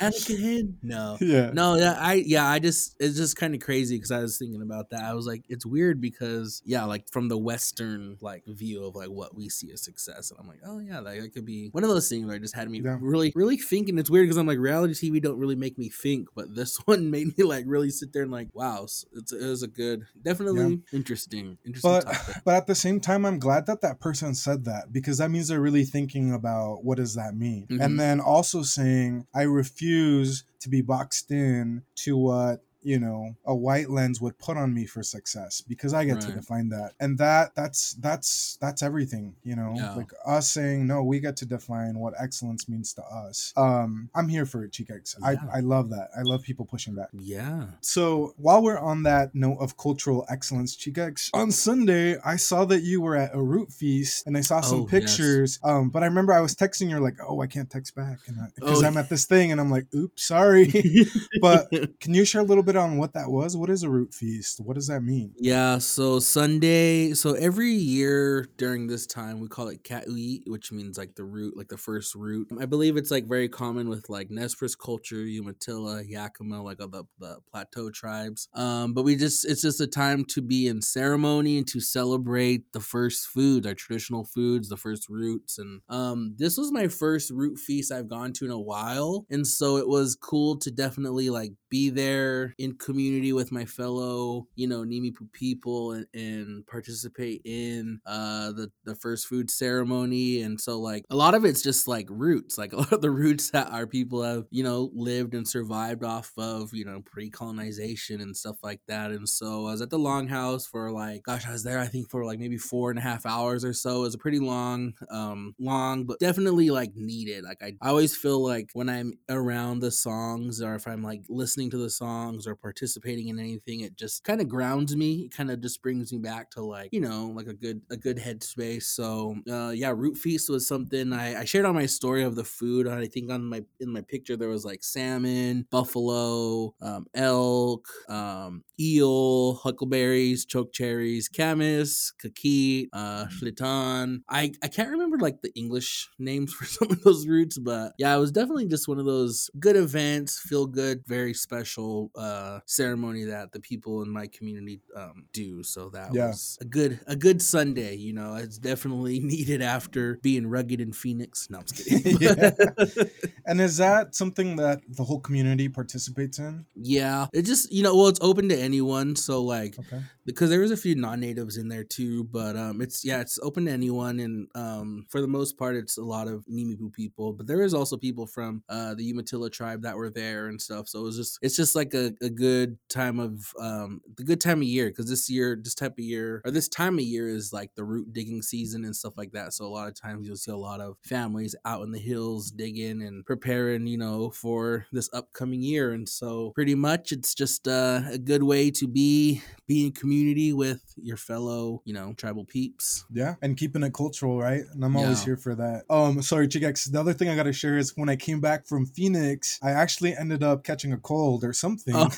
[0.01, 1.51] Anakin no yeah.
[1.53, 4.61] No, yeah, I yeah, I just it's just kind of crazy because I was thinking
[4.61, 5.01] about that.
[5.03, 9.09] I was like, it's weird because yeah, like from the Western like view of like
[9.09, 11.83] what we see as success, and I'm like, oh yeah, like it could be one
[11.83, 12.97] of those things where it just had me Yeah.
[13.01, 13.97] really really thinking.
[13.97, 17.09] It's weird because I'm like reality TV don't really make me think, but this one
[17.11, 20.81] made me like really sit there and like, wow, it's it was a good, definitely
[20.91, 22.35] interesting, interesting But topic.
[22.45, 25.47] but at the same time, I'm glad that that person said that because that means
[25.47, 27.83] they're really thinking about what does that mean, Mhm.
[27.83, 33.55] and then also saying I refuse to be boxed in to what you know a
[33.55, 37.17] white lens would put on me for success because I get to define that, and
[37.17, 39.95] that that's that's that's everything, you know, Yeah.
[39.95, 43.53] like us saying no, we get to define what excellence means to us.
[43.57, 45.15] Um, I'm here for it, Chicax.
[45.19, 45.35] Yeah.
[45.53, 46.09] I I love that.
[46.17, 47.09] I love people pushing back.
[47.13, 47.65] Yeah.
[47.81, 52.81] So while we're on that note of cultural excellence, Chicax, on Sunday I saw that
[52.83, 54.91] you were at a root feast and I saw some Oh, yes.
[54.91, 55.59] pictures.
[55.63, 58.19] Um, but I remember I was texting you like, oh, I can't text back
[58.55, 58.85] because Oh.
[58.87, 60.71] I'm at this thing, and I'm like, oops, sorry.
[61.41, 61.69] but
[61.99, 63.55] can you share a little bit on what that was?
[63.55, 64.59] What is a root feast?
[64.59, 65.33] What does that mean?
[65.37, 70.97] Yeah, so Sunday, so every year during this time we call it Katui, which means
[70.97, 72.49] like the root, like the first root.
[72.59, 77.03] I believe it's like very common with like Nez culture, Umatilla, Yakima, like all the,
[77.19, 78.47] the plateau tribes.
[78.53, 82.71] Um, but we just it's just a time to be in ceremony and to celebrate
[82.73, 85.57] the first food, our traditional foods, the first roots.
[85.57, 89.25] And um this was my first root feast I've gone to in a while.
[89.29, 94.47] And so it was cool to definitely like be there in community with my fellow,
[94.55, 100.41] you know, Nimipu people and, and participate in uh the, the first food ceremony.
[100.41, 103.11] And so like a lot of it's just like roots, like a lot of the
[103.11, 108.21] roots that our people have, you know, lived and survived off of, you know, pre-colonization
[108.21, 109.11] and stuff like that.
[109.11, 112.09] And so I was at the longhouse for like, gosh, I was there I think
[112.09, 113.97] for like maybe four and a half hours or so.
[113.97, 117.43] It was a pretty long, um, long, but definitely like needed.
[117.43, 121.23] Like I, I always feel like when I'm around the songs or if I'm like
[121.27, 125.23] listening to the songs or participating in anything, it just kind of grounds me.
[125.25, 127.97] It kind of just brings me back to like, you know, like a good a
[127.97, 128.83] good headspace.
[128.83, 132.43] So uh yeah, Root Feast was something I, I shared on my story of the
[132.43, 132.87] food.
[132.87, 138.63] I think on my in my picture there was like salmon, buffalo, um, elk, um,
[138.79, 144.21] eel, huckleberries, choke cherries, camas, kaki, uh, schlitan.
[144.29, 148.15] I, I can't remember like the English names for some of those roots, but yeah,
[148.15, 152.32] it was definitely just one of those good events, feel good, very special uh,
[152.65, 155.63] ceremony that the people in my community um, do.
[155.63, 156.27] So that Yeah.
[156.27, 157.95] was a good a good Sunday.
[157.95, 161.47] You know, it's definitely needed after being rugged in Phoenix.
[161.49, 162.17] No, I'm just kidding.
[162.21, 162.51] Yeah.
[163.45, 166.65] And is that something that the whole community participates in?
[166.75, 169.15] yeah, it just you know, well, it's open to anyone.
[169.15, 170.01] So like, Okay.
[170.25, 173.65] Because there was a few non-natives in there too but um it's yeah it's open
[173.65, 177.47] to anyone and um for the most part it's a lot of Nimipu people but
[177.47, 180.99] there is also people from uh the Umatilla tribe that were there and stuff so
[180.99, 184.59] it was just it's just like a, a good time of um the good time
[184.59, 187.51] of year because this year this type of year or this time of year is
[187.51, 190.37] like the root digging season and stuff like that so a lot of times you'll
[190.37, 194.85] see a lot of families out in the hills digging and preparing you know for
[194.91, 199.41] this upcoming year and so pretty much it's just uh, a good way to be
[199.67, 203.05] be in community community with your fellow, you know, tribal peeps.
[203.11, 204.61] Yeah, and keeping it cultural, right?
[204.73, 205.25] And I'm always Yeah.
[205.25, 205.83] here for that.
[205.89, 206.91] Um, sorry, Chigex.
[206.91, 210.15] The other thing I gotta share is when I came back from Phoenix, I actually
[210.15, 211.95] ended up catching a cold or something.
[211.95, 212.09] Oh.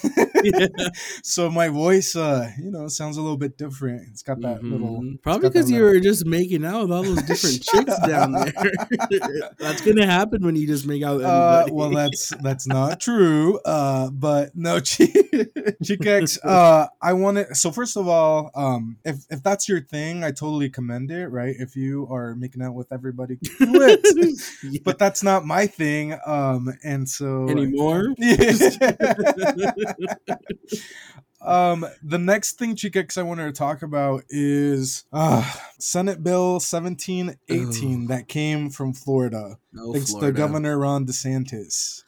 [0.44, 0.68] Yeah.
[1.24, 4.04] so my voice, uh, you know, sounds a little bit different.
[4.12, 5.02] It's got that little.
[5.02, 5.22] Mhm.
[5.22, 8.52] Probably because you were just making out with all those different chicks down there.
[9.58, 13.58] That's gonna happen when you just make out with Uh, well, that's that's not true.
[13.66, 15.14] Uh, but no, Chi-
[15.84, 16.38] Chikex.
[16.44, 17.56] Uh, I want to.
[17.56, 21.28] So first of all, um, if if that's your thing, I totally commend it.
[21.28, 21.56] Right?
[21.58, 24.02] If you are making out with everybody, do it.
[24.64, 24.80] Yeah.
[24.84, 26.18] but that's not my thing.
[26.26, 28.08] Um, and so anymore.
[31.42, 35.50] um, the next thing, Chikex, I wanted to talk about is uh,
[35.86, 39.60] Senate Bill 1718 that came from Florida.
[39.76, 40.32] No, Thanks Florida.
[40.32, 42.04] to Governor Ron DeSantis.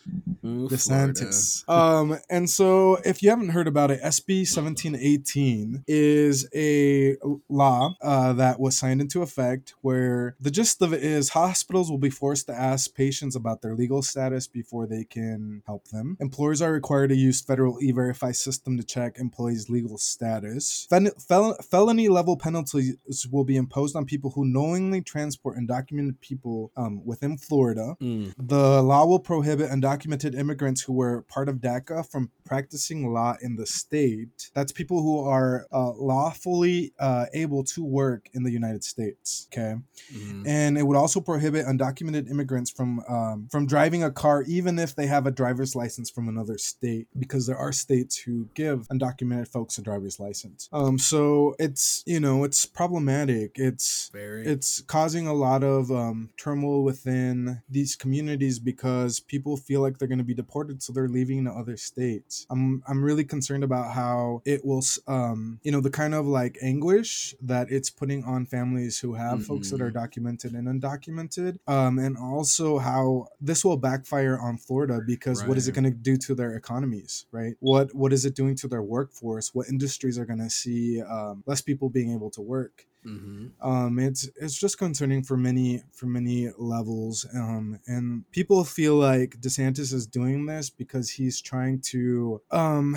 [0.46, 1.68] Ooh, DeSantis.
[1.68, 7.18] Um, and so if you haven't heard about it, SB 1718 is a
[7.50, 11.98] law uh, that was signed into effect where the gist of it is hospitals will
[11.98, 16.16] be forced to ask patients about their legal status before they can help them.
[16.22, 20.88] Employers are required to use federal e-verify system to check employees' legal status.
[20.90, 26.72] Fen- fel- felony level penalties will be imposed on people who knowingly transport undocumented people
[26.78, 27.96] um, within Florida.
[28.02, 28.34] Mm.
[28.38, 33.58] The law will prohibit undocumented immigrants who were part of DACA from practicing law in
[33.58, 34.50] the state.
[34.56, 39.48] That's people who are uh, lawfully uh, able to work in the United States.
[39.52, 39.76] Okay,
[40.16, 40.48] Mhm.
[40.48, 44.96] and it would also prohibit undocumented immigrants from um, from driving a car, even if
[44.96, 49.48] they have a driver's license from another state, because there are states who give undocumented
[49.50, 50.70] folks a driver's license.
[50.72, 53.47] Um, so it's you know it's problematic.
[53.56, 54.46] It's Very.
[54.46, 60.08] it's causing a lot of um, turmoil within these communities because people feel like they're
[60.08, 62.46] going to be deported, so they're leaving to other states.
[62.50, 66.58] I'm I'm really concerned about how it will, um, you know, the kind of like
[66.62, 72.00] anguish that it's putting on families who have folks that are documented and undocumented, um,
[72.00, 76.18] and also how this will backfire on Florida because what is it going to do
[76.18, 77.56] to their economies, right?
[77.60, 79.54] What what is it doing to their workforce?
[79.54, 82.86] What industries are going to see um, less people being able to work?
[83.08, 83.52] Mhm.
[83.62, 89.40] um it's it's just concerning for many for many levels um and people feel like
[89.40, 92.96] desantis is doing this because he's trying to um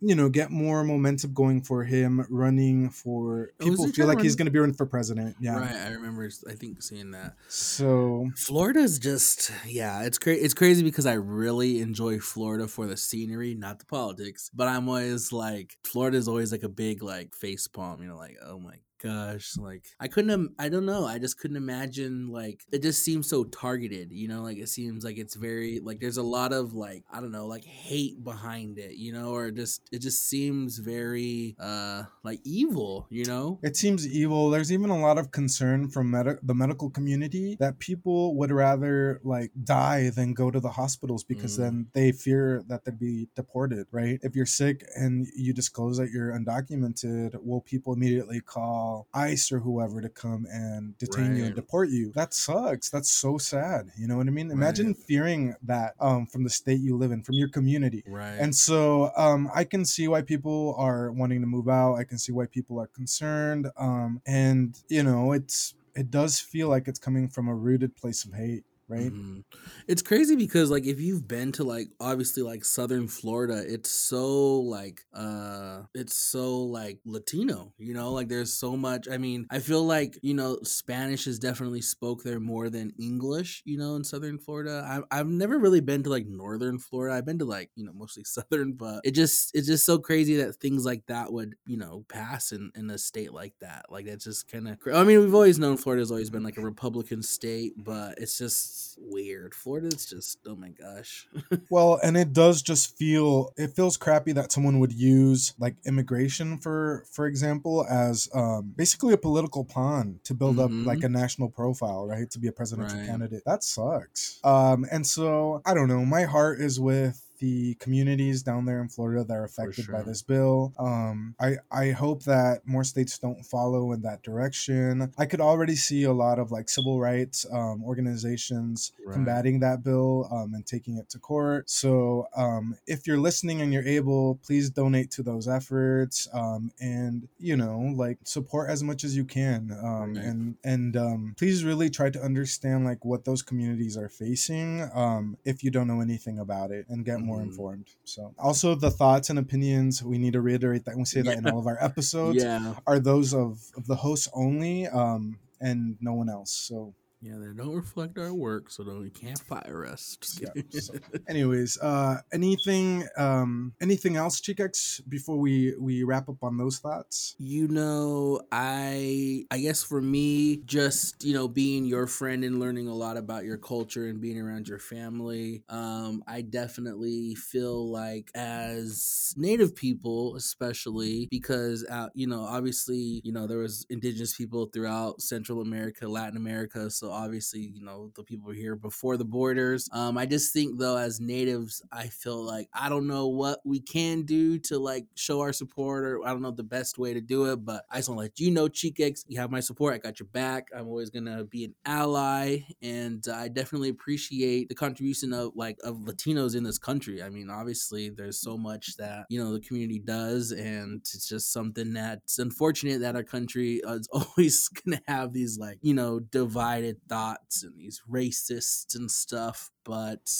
[0.00, 4.20] you know get more momentum going for him running for Oh, people he feel like
[4.20, 6.28] he's going to be running for president yeah Right, I remember.
[6.48, 7.34] I think seeing that.
[7.48, 10.40] so Florida's just yeah, it's crazy.
[10.42, 14.50] It's crazy because I really enjoy Florida for the scenery, not the politics.
[14.54, 18.02] But I'm always like, Florida's always like a big like face palm.
[18.02, 20.30] You know, like oh my gosh, like I couldn't.
[20.30, 21.04] im- I don't know.
[21.04, 24.12] I just couldn't imagine like it just seems so targeted.
[24.12, 27.20] You know, like it seems like it's very like there's a lot of like I
[27.20, 28.96] don't know like hate behind it.
[28.96, 33.06] You know, or just it just seems very uh like evil.
[33.10, 33.58] You know.
[33.62, 34.50] It seems evil.
[34.50, 39.20] There's even a lot of concern from medi- the medical community that people would rather
[39.24, 41.56] like die than go to the hospitals because Mm.
[41.62, 44.18] then they fear that they'd be deported, right?
[44.22, 49.60] If you're sick and you disclose that you're undocumented, will people immediately call ICE or
[49.60, 52.12] whoever to come and detain you and deport you?
[52.14, 52.90] That sucks.
[52.90, 53.90] That's so sad.
[53.98, 54.50] You know what I mean?
[54.50, 54.96] Imagine Right.
[54.96, 58.02] fearing that um, from the state you live in, from your community.
[58.06, 58.36] Right.
[58.38, 61.94] And so um, I can see why people are wanting to move out.
[61.94, 63.68] I can see why people are concerned.
[63.76, 68.24] Um, and you know, it's it does feel like it's coming from a rooted place
[68.24, 69.12] of hate, right?
[69.12, 69.44] Mhm.
[69.86, 74.60] It's crazy because like if you've been to like obviously like southern Florida, it's so
[74.60, 78.12] like uh it's so like Latino, you know?
[78.12, 82.22] Like there's so much I mean, I feel like, you know, Spanish is definitely spoke
[82.24, 84.84] there more than English, you know, in southern Florida.
[84.86, 87.14] I've I've never really been to like northern Florida.
[87.16, 90.36] I've been to like, you know, mostly southern, but it just it's just so crazy
[90.36, 93.86] that things like that would, you know, pass in in a state like that.
[93.90, 96.62] Like that's just kind of I mean, we've always known Florida's always been like a
[96.62, 99.54] Republican state, but it's just weird.
[99.54, 101.26] Florida's just oh my gosh.
[101.70, 106.58] Well, and it does just feel it feels crappy that someone would use like immigration
[106.58, 110.86] for for example as um, basically a political pawn to build up Mhm.
[110.86, 112.30] like a national profile, right?
[112.30, 113.06] To be a presidential Right.
[113.06, 113.42] candidate.
[113.44, 114.40] That sucks.
[114.44, 116.04] Um, and so I don't know.
[116.04, 120.22] My heart is with the communities down there in Florida that are affected by this
[120.22, 120.72] bill.
[120.78, 125.12] Um, I I hope that more states don't follow in that direction.
[125.18, 129.14] I could already see a lot of like civil rights um, organizations Right.
[129.14, 131.70] combating that bill um, and taking it to court.
[131.70, 137.28] So um, if you're listening and you're able, please donate to those efforts um, and
[137.38, 140.24] you know like support as much as you can um, Right.
[140.24, 145.36] and and um, please really try to understand like what those communities are facing um,
[145.44, 147.48] if you don't know anything about it and get more more Mhm.
[147.50, 147.86] informed.
[148.04, 151.46] So, also the thoughts and opinions we need to reiterate that we say that in
[151.46, 152.74] all of our episodes Yeah.
[152.86, 156.52] are those of, of the hosts only, um, and no one else.
[156.52, 160.16] So, Yeah, they don't reflect our work, so don't, you can't fire us.
[160.40, 160.94] Yeah, so-
[161.28, 167.34] anyways, uh, anything um, anything else, Chikex, before we we wrap up on those thoughts?
[167.38, 172.86] You know, I I guess for me, just you know, being your friend and learning
[172.86, 178.30] a lot about your culture and being around your family, um, I definitely feel like
[178.36, 184.66] as Native people, especially because uh, you know, obviously, you know, there was indigenous people
[184.66, 189.88] throughout Central America, Latin America, so obviously, you know, the people here before the borders.
[189.92, 193.80] Um, I just think though, as natives, I feel like I don't know what we
[193.80, 197.20] can do to like show our support, or I don't know the best way to
[197.20, 197.64] do it.
[197.64, 199.94] But I just want to let you know, Cheekex, you have my support.
[199.94, 200.68] I got your back.
[200.74, 205.96] I'm always gonna be an ally, and I definitely appreciate the contribution of like of
[205.98, 207.22] Latinos in this country.
[207.22, 211.52] I mean, obviously, there's so much that you know the community does, and it's just
[211.52, 216.97] something that's unfortunate that our country is always gonna have these like you know divided
[217.08, 219.70] thoughts and these racists and stuff.
[219.84, 220.30] But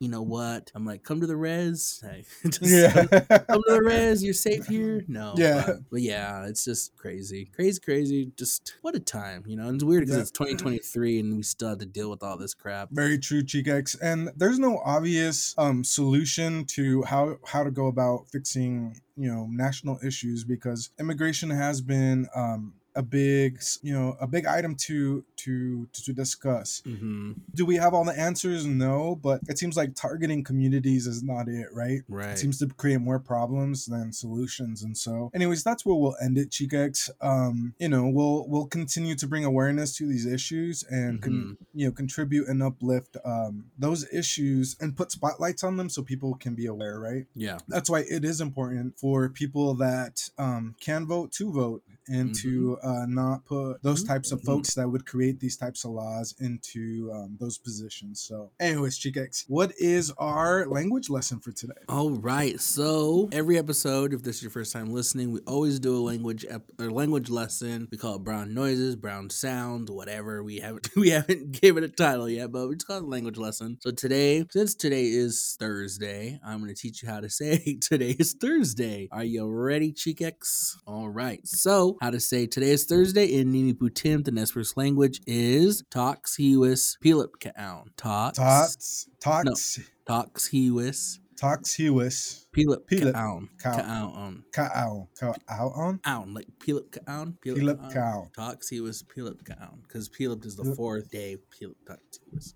[0.00, 0.70] you know what?
[0.74, 2.02] I'm like, come to the res.
[2.10, 2.24] Hey,
[2.60, 4.22] Yeah, come to the res.
[4.22, 5.04] You're safe here.
[5.08, 5.34] No.
[5.36, 5.62] Yeah.
[5.66, 8.32] But, but yeah, it's just crazy, crazy, crazy.
[8.36, 9.66] Just what a time, you know.
[9.68, 10.22] And it's weird because Yeah.
[10.22, 12.90] it's 2023 and we still have to deal with all this crap.
[12.90, 13.96] Very true, Chikex.
[14.02, 19.46] And there's no obvious um, solution to how how to go about fixing you know
[19.50, 25.24] national issues because immigration has been um, a big you know a big item to
[25.36, 26.82] to to discuss.
[26.86, 27.32] Mm-hmm.
[27.54, 28.66] Do we have all the answers?
[28.66, 32.02] No, but it seems like targeting communities is not it, right?
[32.08, 32.30] Right.
[32.30, 34.82] It seems to create more problems than solutions.
[34.82, 37.10] And so, anyways, that's where we'll end it, Chikex.
[37.20, 41.56] Um, you know, we'll we'll continue to bring awareness to these issues and con- Mhm.
[41.74, 46.34] you know contribute and uplift um, those issues and put spotlights on them so people
[46.34, 47.26] can be aware, right?
[47.34, 47.58] yeah.
[47.68, 52.78] That's why it is important for people that um, can vote to vote and to
[52.82, 54.44] uh, not put those types of Mhm.
[54.46, 58.20] folks that would create these types of laws into um, those positions.
[58.20, 61.72] So, anyways, Chikex, what is our language lesson for today?
[61.88, 62.60] All right.
[62.60, 66.44] So every episode, if this is your first time listening, we always do a language
[66.48, 67.88] ep- or language lesson.
[67.90, 70.42] We call it brown noises, brown sounds, whatever.
[70.42, 73.06] We haven't we haven't given it a title yet, but we just call it a
[73.06, 73.78] language lesson.
[73.80, 78.16] So today, since today is Thursday, I'm going to teach you how to say today
[78.18, 79.08] is Thursday.
[79.12, 80.76] Are you ready, Chikex?
[80.86, 81.40] All right.
[81.46, 86.36] So how to say today is Thursday in Nimi Putim, the Nez language is Tox
[86.38, 87.90] Hiwis Pilip Kaon.
[87.98, 89.08] Tox.
[89.20, 91.18] Tox, Tox Hiwis.
[91.36, 93.50] tox, hewis, Pilip Pilip Kaon.
[93.58, 93.76] Kao.
[93.76, 94.44] Kaon.
[94.52, 96.32] ka'au, ka'au on, Aon.
[96.32, 97.36] Like Pilip Kaon.
[97.44, 98.30] Pilip Kao.
[98.34, 99.82] Tox Pilip Kaon.
[99.82, 101.36] Because Pilip is the fourth day.
[101.50, 102.54] Pilip Tox.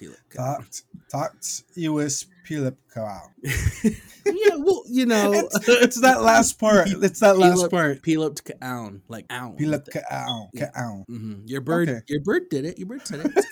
[0.00, 0.56] Pilip Kaon.
[0.62, 3.30] Tots, tots, hewis, pilip, ka'au.
[4.26, 5.32] Yeah, well, you know.
[5.34, 6.88] It's, it's that last part.
[6.88, 8.02] It's that last Pilip- part.
[8.02, 9.02] Pilip Kaon.
[9.08, 9.56] Like Aon.
[9.56, 10.70] Pilip, ka'au, Yeah.
[10.74, 11.04] ka'au.
[11.08, 12.00] hmm Your bird, Okay.
[12.08, 12.78] your bird did it.
[12.78, 13.44] Your bird said it.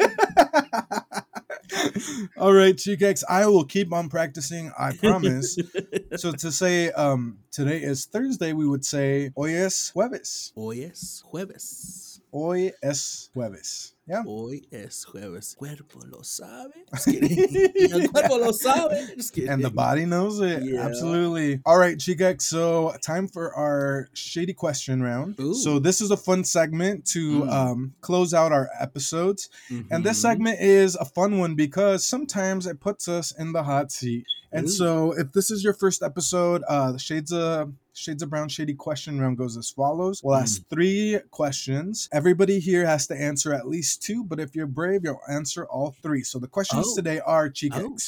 [2.37, 4.73] All right, Chikex, I will keep on practicing.
[4.79, 5.57] I promise.
[6.17, 10.53] so to say um today is Thursday, we would say hoy es jueves.
[10.55, 12.12] Hoy es jueves.
[12.33, 13.93] Hoy es jueves.
[14.09, 14.23] Yeah.
[14.27, 15.55] Hoy es jueves.
[15.55, 16.73] Cuerpo lo sabe.
[17.07, 19.07] El cuerpo lo sabe.
[19.49, 20.63] And the body knows it.
[20.65, 20.81] Yeah.
[20.87, 21.61] Absolutely.
[21.67, 22.43] All right, Chikex.
[22.43, 25.39] So time for our shady question round.
[25.41, 25.55] Ooh.
[25.55, 27.53] So this is a fun segment to Mm.
[27.53, 29.49] um, close out our episodes.
[29.91, 30.23] And this Mhm.
[30.23, 34.25] segment is a fun one because sometimes it puts us in the hot seat.
[34.51, 34.71] And Ooh.
[34.71, 38.75] so if this is your first episode, uh the Shades of Shades of Brown Shady
[38.75, 40.23] question round goes as follows.
[40.25, 42.09] We'll ask three questions.
[42.13, 45.95] Everybody here has to answer at least two, but if you're brave, you'll answer all
[46.03, 46.23] three.
[46.23, 46.97] So the questions Oh.
[46.97, 47.51] today are Oh,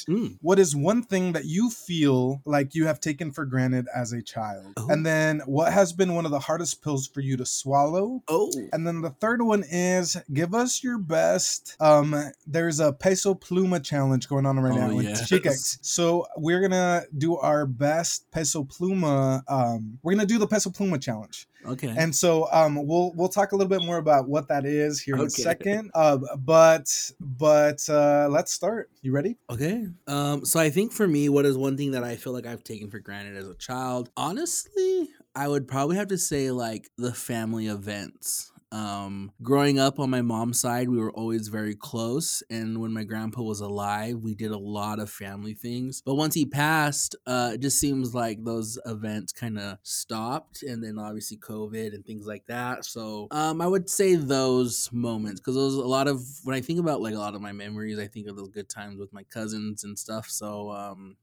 [0.09, 0.37] mm.
[0.41, 4.23] What is one thing that you feel like you have taken for granted as a
[4.23, 4.73] child?
[4.79, 4.89] Oh.
[4.89, 8.23] And then what has been one of the hardest pills for you to swallow?
[8.29, 8.51] Oh.
[8.73, 11.77] And then the third one is give us your best.
[11.79, 12.15] Um,
[12.47, 15.29] there's a peso pluma challenge going on right Oh, now with yes.
[15.31, 15.79] Chikex.
[15.83, 19.43] So we're gonna do our best peso pluma.
[19.49, 21.49] Um, we're gonna do the peso pluma challenge.
[21.67, 21.95] Okay.
[21.97, 25.15] And so um, we'll we'll talk a little bit more about what that is here
[25.17, 25.91] in a second.
[25.95, 28.91] Uh, but but uh, let's start.
[29.03, 29.37] You ready?
[29.51, 29.87] Okay.
[30.07, 32.65] Um, so I think for me, what is one thing that I feel like I've
[32.65, 34.11] taken for granted as a child?
[34.17, 38.53] Honestly, I would probably have to say like the family events.
[38.75, 43.05] Um, growing up on my mom's side, we were always very close, and when my
[43.05, 46.03] grandpa was alive, we did a lot of family things.
[46.05, 50.83] But once he passed, uh, it just seems like those events kind of stopped, and
[50.83, 52.85] then obviously COVID and things like that.
[52.85, 56.81] So, um, I would say those moments because those a lot of when I think
[56.81, 59.23] about like a lot of my memories, I think of those good times with my
[59.23, 60.29] cousins and stuff.
[60.29, 61.17] So, um,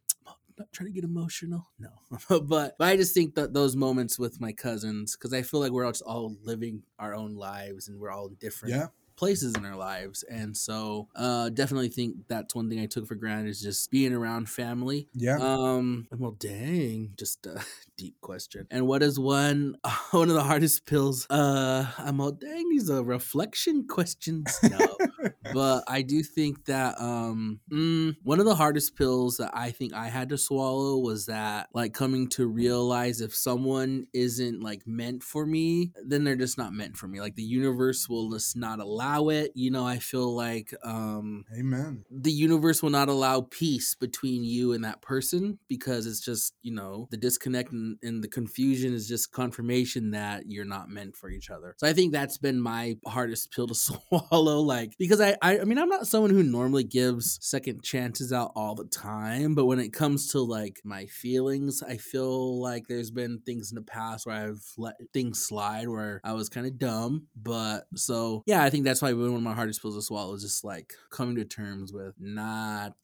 [0.61, 1.67] not trying to get emotional.
[1.79, 1.89] No,
[2.29, 5.71] but, but I just think that those moments with my cousins, because I feel like
[5.71, 8.75] we're all just all living our own lives and we're all different.
[8.75, 8.87] Yeah.
[9.21, 10.23] Places in our lives.
[10.23, 14.13] And so uh definitely think that's one thing i took for granted is just being
[14.13, 15.07] around family.
[15.13, 15.37] Yeah.
[15.39, 17.63] um well dang just a
[17.97, 18.65] deep question.
[18.71, 19.75] And what is one
[20.11, 21.27] one of the hardest pills?
[21.29, 24.47] Uh i'm all dang these are reflection questions.
[24.63, 24.87] No.
[25.53, 29.93] But I do think that um mm, one of the hardest pills that I think
[29.93, 35.23] I had to swallow was that like coming to realize if someone isn't like meant
[35.23, 37.19] for me, then they're just not meant for me.
[37.19, 39.51] Like the universe will just not allow it.
[39.55, 42.05] You know, I feel like um Amen.
[42.09, 46.73] the universe will not allow peace between you and that person because it's just you
[46.73, 51.29] know the disconnect and, and the confusion is just confirmation that you're not meant for
[51.29, 53.75] each other so i think that's been my hardest pill to
[54.11, 58.33] swallow like because I, I i mean i'm not someone who normally gives second chances
[58.33, 62.87] out all the time but when it comes to like my feelings i feel like
[62.87, 66.67] there's been things in the past where i've let things slide where i was kind
[66.67, 70.01] of dumb but so yeah i think that's why one of my hardest pills to
[70.01, 72.97] swallow is just like coming to terms with not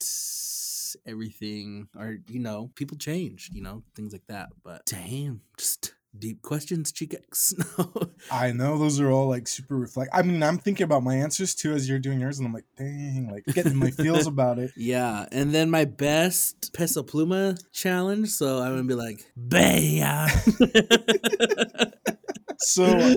[1.06, 6.42] everything or you know people change you know things like that but damn just deep
[6.42, 7.92] questions chicks no
[8.30, 10.10] I know those are all like super reflect.
[10.12, 12.64] I mean, I'm thinking about my answers too as you're doing yours, and I'm like,
[12.76, 14.72] dang, like getting my feels about it.
[14.76, 20.26] yeah and then my best peso pluma challenge so i'm gonna be like baya
[22.58, 23.14] So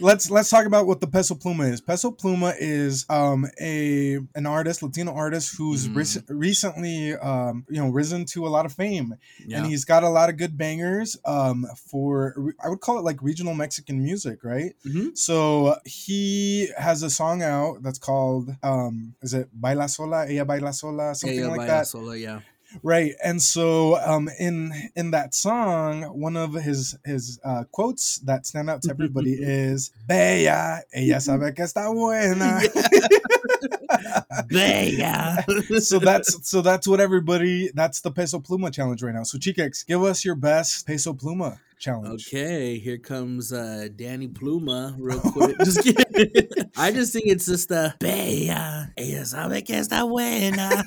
[0.00, 1.80] let's let's talk about what the Peso Pluma is.
[1.80, 7.88] Peso Pluma is um a an artist, Latino artist who's rec- recently um you know
[7.88, 11.16] risen to a lot of fame, yeah and he's got a lot of good bangers
[11.24, 14.74] um for I would call it like regional Mexican music, right?
[14.86, 15.16] Mhm.
[15.16, 20.72] So he has a song out that's called um is it Baila Sola, Ella Baila
[20.72, 21.86] Sola, something yeah, like Baya that.
[21.88, 22.40] Sola, yeah
[22.82, 23.12] Right.
[23.22, 28.70] And so um in in that song, one of his his uh quotes that stand
[28.70, 32.60] out to everybody is Bella, ella sabe que está buena.
[34.50, 35.44] baya
[35.80, 39.22] so that's so that's what everybody that's the peso pluma challenge right now.
[39.22, 42.28] So Chikex, give us your best peso pluma challenge.
[42.28, 45.58] Okay, here comes uh Danny Pluma real quick.
[45.58, 46.70] just kidding.
[46.76, 50.84] I just think it's just a Bella, ella sabe que está buena.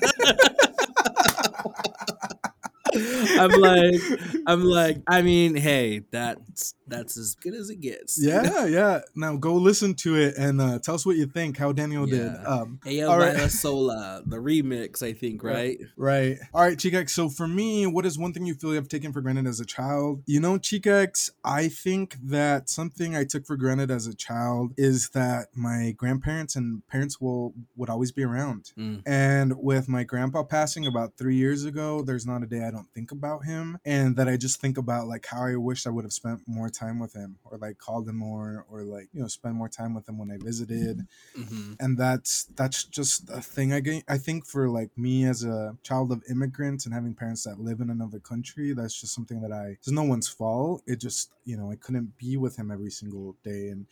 [2.94, 4.00] I'm like,
[4.46, 8.18] I'm like, I mean, hey, that's that's as good as it gets.
[8.20, 9.00] Yeah, yeah.
[9.14, 11.58] Now go listen to it and uh, tell us what you think.
[11.58, 12.32] How Daniel did.
[12.32, 12.42] Yeah.
[12.42, 13.50] Um, Ella All right.
[13.50, 15.78] Sola, the remix, I think, right?
[15.96, 16.38] Right.
[16.54, 17.10] All right, Chikex.
[17.10, 19.60] So for me, what is one thing you feel you have taken for granted as
[19.60, 20.22] a child?
[20.26, 25.10] You know, Chikex, I think that something I took for granted as a child is
[25.10, 28.72] that my grandparents and parents will would always be around.
[28.78, 29.02] Mm.
[29.06, 32.77] And with my grandpa passing about three years ago, there's not a day I don't
[32.94, 33.78] think about him.
[33.84, 36.68] And that I just think about like how I wish I would have spent more
[36.68, 39.94] time with him or like called him more or like, you know, spend more time
[39.94, 44.02] with him when I visited hmm and that's that's just a thing I get.
[44.08, 47.80] I think for like me as a child of immigrants and having parents that live
[47.80, 49.76] in another country, that's just something that I.
[49.78, 50.82] It's no one's fault.
[50.86, 53.86] It just you know I couldn't be with him every single day, and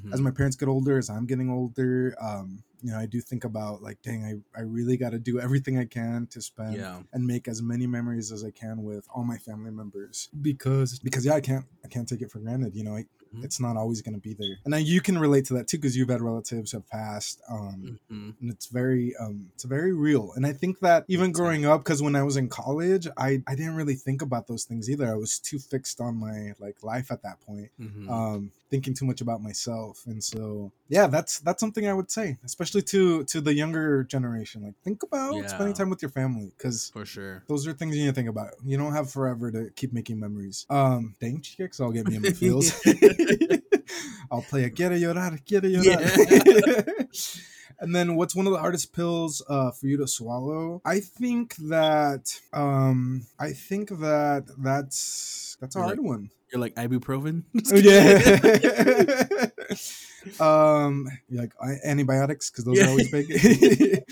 [0.00, 3.20] hmm as my parents get older, as I'm getting older, um, you know I do
[3.20, 6.76] think about like, dang, I I really got to do everything I can to spend
[6.76, 7.00] Yeah.
[7.12, 11.24] and make as many memories as I can with all my family members because because
[11.24, 12.74] yeah I can't I can't take it for granted.
[12.74, 13.04] You know I,
[13.34, 13.44] Mhm.
[13.44, 15.78] it's not always going to be there, and now you can relate to that too
[15.78, 17.40] because you've had relatives have passed.
[17.48, 21.64] Um, hmm and it's very um it's very real and i think that even growing
[21.64, 24.90] up because when i was in college i i didn't really think about those things
[24.90, 28.94] either i was too fixed on my like life at that point hmm um thinking
[28.94, 33.22] too much about myself and so yeah that's that's something i would say especially to
[33.24, 37.44] to the younger generation like think about spending time with your family because For sure.
[37.48, 38.50] those are things you need to think about.
[38.64, 40.66] You don't have forever to keep making memories.
[40.70, 42.72] Um, dang chicks, I'll get me in my feels.
[44.30, 47.06] I'll play a quiere llorar, quiere llorar.
[47.80, 50.80] and then what's one of the hardest pills uh, for you to swallow?
[50.84, 56.30] I think that um, I think that that's that's a You're hard one.
[56.52, 57.44] You're like ibuprofen.
[60.38, 60.84] Oh, yeah.
[60.84, 61.52] um, like
[61.84, 62.86] antibiotics because those Yeah.
[62.86, 64.04] are always big.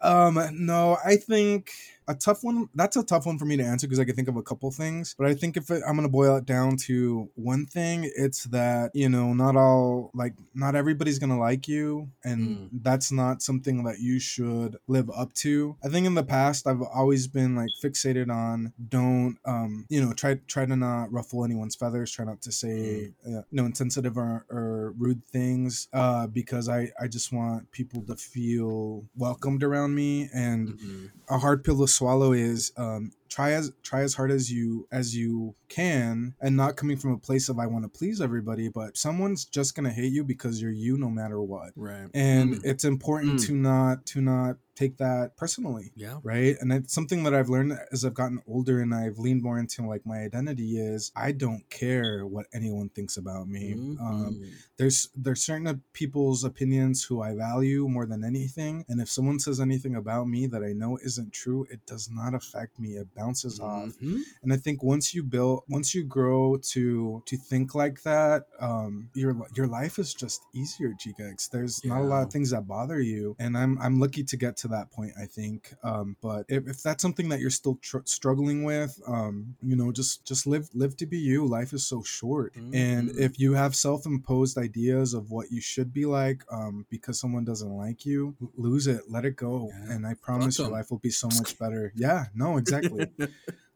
[0.00, 1.70] um, no, I think
[2.08, 2.68] a tough one.
[2.74, 4.70] That's a tough one for me to answer because I can think of a couple
[4.70, 5.14] things.
[5.18, 8.90] But I think if it, I'm gonna boil it down to one thing, it's that
[8.94, 13.98] you know not all like not everybody's gonna like you, and that's not something that
[14.00, 15.76] you should live up to.
[15.84, 20.12] I think in the past I've always been like fixated on don't um you know
[20.12, 24.16] try try to not ruffle anyone's feathers, try not to say uh, you know insensitive
[24.16, 29.94] or, or rude things uh because I I just want people to feel welcomed around
[29.94, 31.10] me and Mhm.
[31.28, 35.14] a hard pill to swallow is um try as try as hard as you as
[35.16, 38.96] you can and not coming from a place of i want to please everybody but
[38.96, 42.08] someone's just gonna hate you because you're you no matter what Right.
[42.14, 42.64] and Mm.
[42.64, 43.46] it's important Mm.
[43.46, 46.18] to not to not take that personally Yeah.
[46.22, 49.58] right and it's something that i've learned as i've gotten older and i've leaned more
[49.58, 54.50] into like my identity is i don't care what anyone thinks about me um, Mhm.
[54.76, 59.58] there's there's certain people's opinions who I value more than anything, and if someone says
[59.60, 62.90] anything about me that I know isn't true, it does not affect me.
[62.96, 63.90] It bounces off.
[64.02, 64.20] Mhm.
[64.42, 69.08] And I think once you build, once you grow to to think like that, um,
[69.14, 71.50] your your life is just easier, Gigex.
[71.50, 74.56] There's not a lot of things that bother you, and I'm I'm lucky to get
[74.58, 75.12] to that point.
[75.20, 79.56] I think, um, but if, if that's something that you're still tr- struggling with, um,
[79.62, 81.46] you know, just just live live to be you.
[81.46, 83.18] Life is so short, and Mhm.
[83.18, 87.70] if you have self-imposed ideas of what you should be like, um, because someone doesn't
[87.70, 89.92] like you, lose it, let it go, Yeah.
[89.94, 91.92] and I promise your life will be so much better.
[91.96, 93.05] Yeah, no, exactly.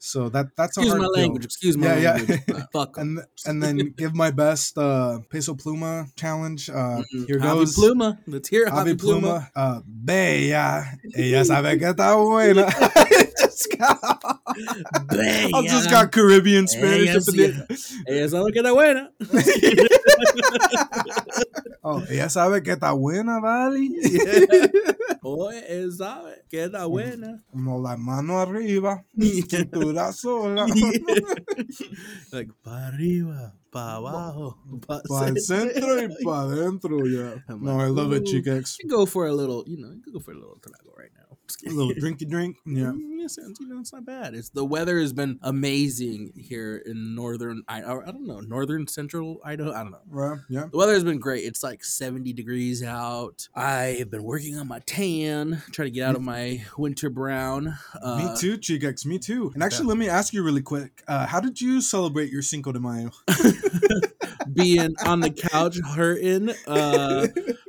[0.03, 1.45] So that that's a Excuse my language.
[1.45, 2.13] Excuse my Yeah, yeah.
[2.17, 2.41] language.
[2.49, 6.71] Uh, Fuck and and then give my best uh peso pluma challenge.
[6.71, 7.27] Uh Mhm.
[7.29, 8.17] here Javi goes Pluma.
[8.27, 9.21] Let's hear Javi, Javi Pluma.
[9.21, 9.51] Pluma.
[9.55, 10.89] Uh bella.
[11.15, 12.65] Ella sabe que está buena.
[13.61, 13.99] just got,
[15.55, 17.53] I just got Caribbean Spanish Ella sí-.
[18.07, 19.13] Ella sabe que está buena.
[21.83, 23.81] Oh, ella sabe que está buena, vale.
[25.23, 27.43] Oye, ella sabe que está buena.
[27.51, 29.03] Como la mano arriba,
[29.49, 30.67] cintura sola.
[32.33, 37.43] like, pa arriba, pa abajo, pa Para el centro y para adentro, yeah.
[37.49, 38.27] No, I love it, ooh.
[38.27, 38.77] chicas.
[38.83, 41.20] You go for a little, you know, you go for a little trago right now.
[41.67, 42.57] A little drinky drink.
[42.67, 42.93] Yeah.
[42.93, 44.35] Mm, you know, it's not bad.
[44.35, 47.63] It's the weather has been amazing here in northern.
[47.69, 49.73] I, I don't know, northern central Idaho.
[49.73, 50.01] I don't know.
[50.09, 50.39] Right.
[50.49, 50.67] Yeah.
[50.71, 51.45] The weather has been great.
[51.45, 53.49] It's like 70 degrees out.
[53.55, 57.77] I have been working on my tan, trying to get out of my winter brown.
[58.01, 59.05] Uh, me too, Chigex.
[59.05, 59.51] Me too.
[59.55, 61.03] And actually, let me ask you really quick.
[61.07, 63.11] Uh, how did you celebrate your Cinco de Mayo?
[64.55, 67.27] being on the couch hurting, uh,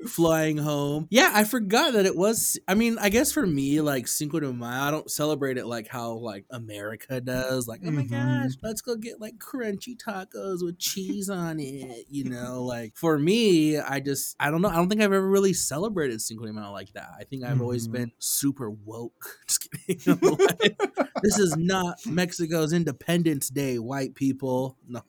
[0.08, 1.08] flying home.
[1.10, 2.60] Yeah, I forgot that it was.
[2.68, 5.88] I mean, I guess for me, like Cinco de Mayo, I don't celebrate it like
[5.88, 7.68] how like America does.
[7.68, 8.10] Like, oh my Mhm.
[8.44, 12.06] gosh, let's go get like crunchy tacos with cheese on it.
[12.10, 14.70] You know, like for me, I just I don't know.
[14.70, 17.10] I don't think I've ever really celebrated Cinco de Mayo like that.
[17.20, 17.92] I think I've always Mhm.
[17.92, 19.40] been super woke.
[19.48, 20.20] Just kidding.
[20.22, 20.78] Like,
[21.24, 24.78] this is not Mexico's Independence Day, white people.
[24.88, 25.02] No,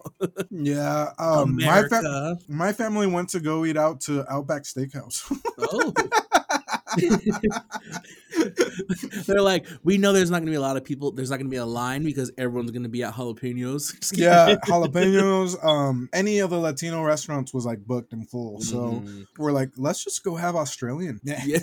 [0.50, 1.10] Yeah.
[1.18, 5.22] Um, my, fa- my family went to go eat out to Outback Steakhouse.
[5.58, 5.92] Oh.
[9.26, 11.12] They're like, we know there's not gonna be a lot of people.
[11.12, 13.94] There's not gonna be a line because everyone's gonna be at jalapenos.
[14.18, 15.62] Yeah, jalapenos.
[15.64, 18.60] Um, any of the Latino restaurants was like booked and full.
[18.60, 19.26] So Mhm.
[19.38, 21.20] we're like, let's just go have Australian.
[21.22, 21.42] Yeah.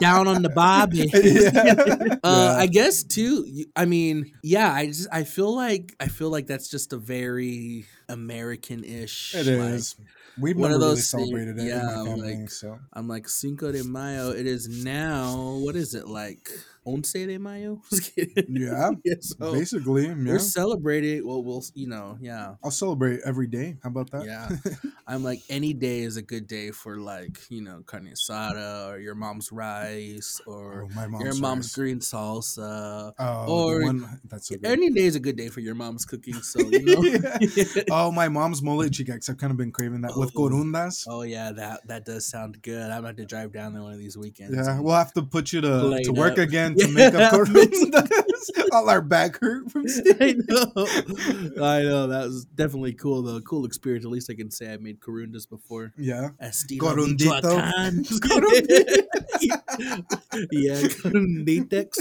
[0.00, 1.10] Down on the bobby.
[1.14, 2.16] Yeah.
[2.24, 2.62] Uh, Yeah.
[2.62, 3.64] I guess too.
[3.76, 4.72] I mean, yeah.
[4.72, 9.34] I just I feel like I feel like that's just a very American-ish.
[9.34, 9.96] It like, is.
[10.40, 12.36] We've one never of those things- celebrated it in yeah, family.
[12.36, 14.30] like- so I'm like Cinco de Mayo.
[14.30, 15.58] It is now.
[15.62, 16.50] What is it like?
[16.84, 17.80] Once de Mayo.
[18.48, 20.14] Yeah, Yeah, so basically, yeah.
[20.16, 21.26] we're celebrating.
[21.26, 22.54] Well, we'll you know, yeah.
[22.62, 23.76] I'll celebrate every day.
[23.82, 24.26] How about that?
[24.26, 24.48] Yeah.
[25.06, 28.98] I'm like any day is a good day for like you know carne asada or
[28.98, 31.74] your mom's rice or Oh, mom's your mom's rice.
[31.74, 33.12] green salsa.
[33.18, 34.56] Oh, or- one that's so.
[34.64, 36.34] Any day is a good day for your mom's cooking.
[36.42, 37.82] So you know.
[37.90, 39.30] oh, my mom's mole chigex.
[39.30, 40.48] I've kind of been craving that with Oh.
[40.48, 41.04] corundas.
[41.08, 42.90] oh yeah, that that does sound good.
[42.90, 44.54] I'm about to drive down there one of these weekends.
[44.54, 46.38] Yeah, we'll have to put you to, to work up.
[46.38, 46.92] again to Yeah.
[46.92, 48.10] make up corundas.
[48.72, 49.84] All our back hurt from
[50.20, 50.72] I know.
[51.62, 52.06] I know.
[52.08, 53.40] That was definitely cool though.
[53.40, 54.04] Cool experience.
[54.04, 55.92] At least I can say I made corundas before.
[55.96, 56.30] Yeah.
[56.42, 57.40] Estilo Corundito.
[57.42, 58.04] Michoacán.
[60.52, 61.98] yeah, corunditex.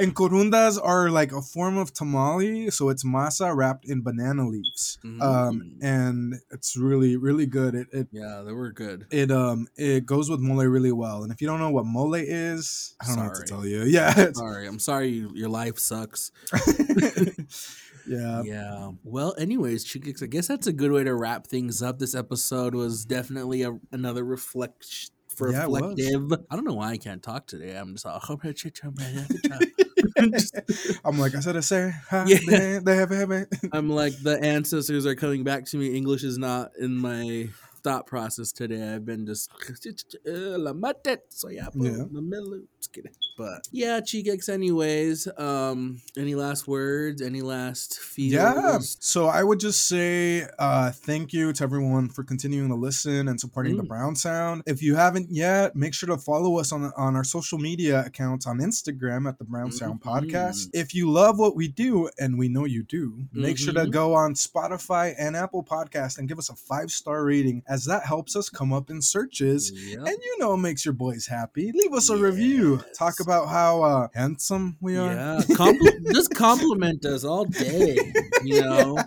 [0.00, 4.98] And corundas are like a form of tamale, so it's masa wrapped in banana leaves.
[5.04, 5.82] Um, Mm.
[5.82, 7.74] and it's really, really good.
[7.74, 9.06] It, it Yeah, they were good.
[9.10, 11.22] it um it goes with mole really well.
[11.22, 13.82] And if you don't know what mole is, I don't know what to tell you.
[13.98, 14.32] Yeah.
[14.32, 15.08] Sorry, I'm sorry.
[15.10, 16.30] you- Your life sucks.
[18.06, 18.42] yeah.
[18.42, 18.90] Yeah.
[19.04, 21.98] Well, anyways, Chicks, I guess that's a good way to wrap things up.
[21.98, 24.24] This episode was definitely a, another.
[24.24, 25.80] Yeah, was.
[25.96, 26.32] Reflective.
[26.50, 27.74] I don't know why I can't talk today.
[27.76, 28.04] I'm just
[29.50, 29.86] all.
[31.04, 32.38] I'm like, I said, I say, ha, Yeah.
[32.46, 33.48] they, they have, have it.
[33.72, 35.94] I'm like the ancestors are coming back to me.
[35.96, 37.48] English is not in my
[37.82, 38.94] thought process today.
[38.94, 39.50] I've been just
[41.30, 42.04] soyapo, Yeah.
[43.36, 43.36] Mamelu.
[43.36, 43.46] Just kidding.
[43.62, 44.48] But yeah, Chicx.
[44.48, 47.22] Anyways, um, any last words?
[47.22, 48.32] Any last feels?
[48.32, 48.78] Yeah.
[48.80, 53.40] So I would just say uh, thank you to everyone for continuing to listen and
[53.40, 53.88] supporting the Mm.
[53.88, 54.62] Brown Sound.
[54.66, 58.46] If you haven't yet, make sure to follow us on on our social media accounts
[58.46, 60.04] on Instagram at the Brown Sound Mhm.
[60.30, 60.68] Podcast.
[60.72, 63.90] If you love what we do, and we know you do, make sure to Mhm.
[63.92, 68.04] go on Spotify and Apple Podcast and give us a five star rating, as that
[68.04, 69.70] helps us come up in searches.
[69.72, 69.98] Yep.
[69.98, 71.72] And you know, it makes your boys happy.
[71.72, 72.80] Leave us a review.
[72.94, 75.12] Talk about how uh, handsome we are.
[75.12, 77.96] Yeah, compl- just compliment us all day.
[78.44, 78.98] You know,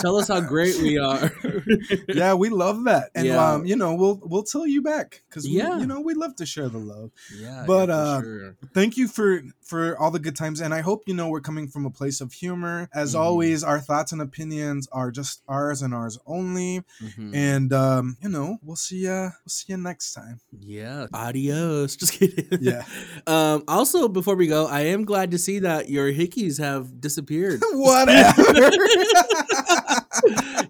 [0.00, 1.32] tell us how great we are.
[2.08, 3.52] yeah, we love that, and Yeah.
[3.52, 5.78] um, you know, we'll we'll tell you back because Yeah.
[5.78, 7.10] you know we love to share the love.
[7.38, 8.56] yeah, But, yeah, uh, sure.
[8.74, 11.66] Thank you for for all the good times, and I hope you know we're coming
[11.68, 12.88] from a place of humor.
[12.94, 13.18] As Mhm.
[13.20, 17.34] always, our thoughts and opinions are just ours and ours only, Mhm.
[17.34, 19.30] and um, you know, we'll see ya.
[19.44, 20.40] We'll see you next time.
[20.58, 21.96] yeah, adios.
[22.00, 22.46] Just kidding.
[22.60, 22.84] Yeah.
[23.26, 23.64] Um.
[23.66, 27.60] Also, before we go, I am glad to see that your hickeys have disappeared.
[27.72, 28.70] Whatever.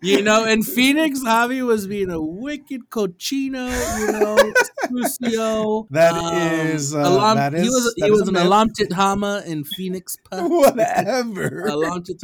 [0.03, 3.67] You know, in Phoenix, Javi was being a wicked cochino,
[4.01, 4.37] you know,
[4.91, 5.87] sucio.
[5.91, 6.15] That
[6.71, 8.35] is, uh, that he was he was an
[8.93, 10.17] hama in Phoenix.
[10.31, 10.47] Pa.
[10.47, 11.65] Whatever.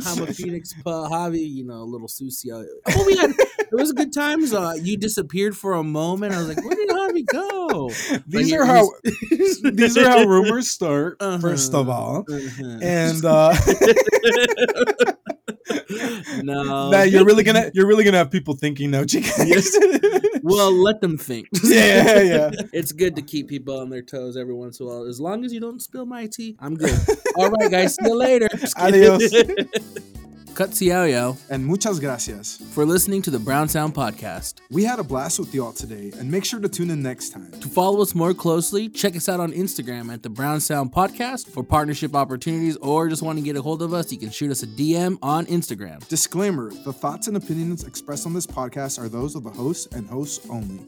[0.05, 2.65] Hama Phoenix Pa Javi, you know, a little sucio.
[2.89, 4.51] Oh, we had it was a good times.
[4.51, 6.35] So you disappeared for a moment.
[6.35, 7.91] I was like, where did Javi go?
[8.27, 8.89] These he- are how
[9.73, 11.17] these are how rumors start.
[11.23, 11.39] Uh-huh.
[11.39, 12.79] First of all, Uh-huh.
[12.83, 13.55] and uh,
[16.43, 19.49] no, now you're really gonna you're really gonna have people thinking no chicken.
[20.43, 21.49] well, let them think.
[21.65, 22.51] yeah, yeah.
[22.73, 25.05] it's good to keep people on their toes every once in a while.
[25.05, 26.99] As long as you don't spill my tea, I'm good.
[27.37, 27.95] All right, guys.
[27.97, 28.49] See you later.
[28.77, 30.09] Adios.
[30.55, 30.71] Cut
[31.51, 32.59] And muchas gracias.
[32.73, 34.55] for listening to the Brown Sound Podcast.
[34.71, 37.51] We had a blast with y'all today, and make sure to tune in next time.
[37.53, 41.49] To follow us more closely, check us out on Instagram at the Brown Sound Podcast
[41.49, 44.51] for partnership opportunities or just want to get a hold of us, you can shoot
[44.51, 46.07] us a DM on Instagram.
[46.09, 50.07] Disclaimer: The thoughts and opinions expressed on this podcast are those of the hosts and
[50.07, 50.87] hosts only.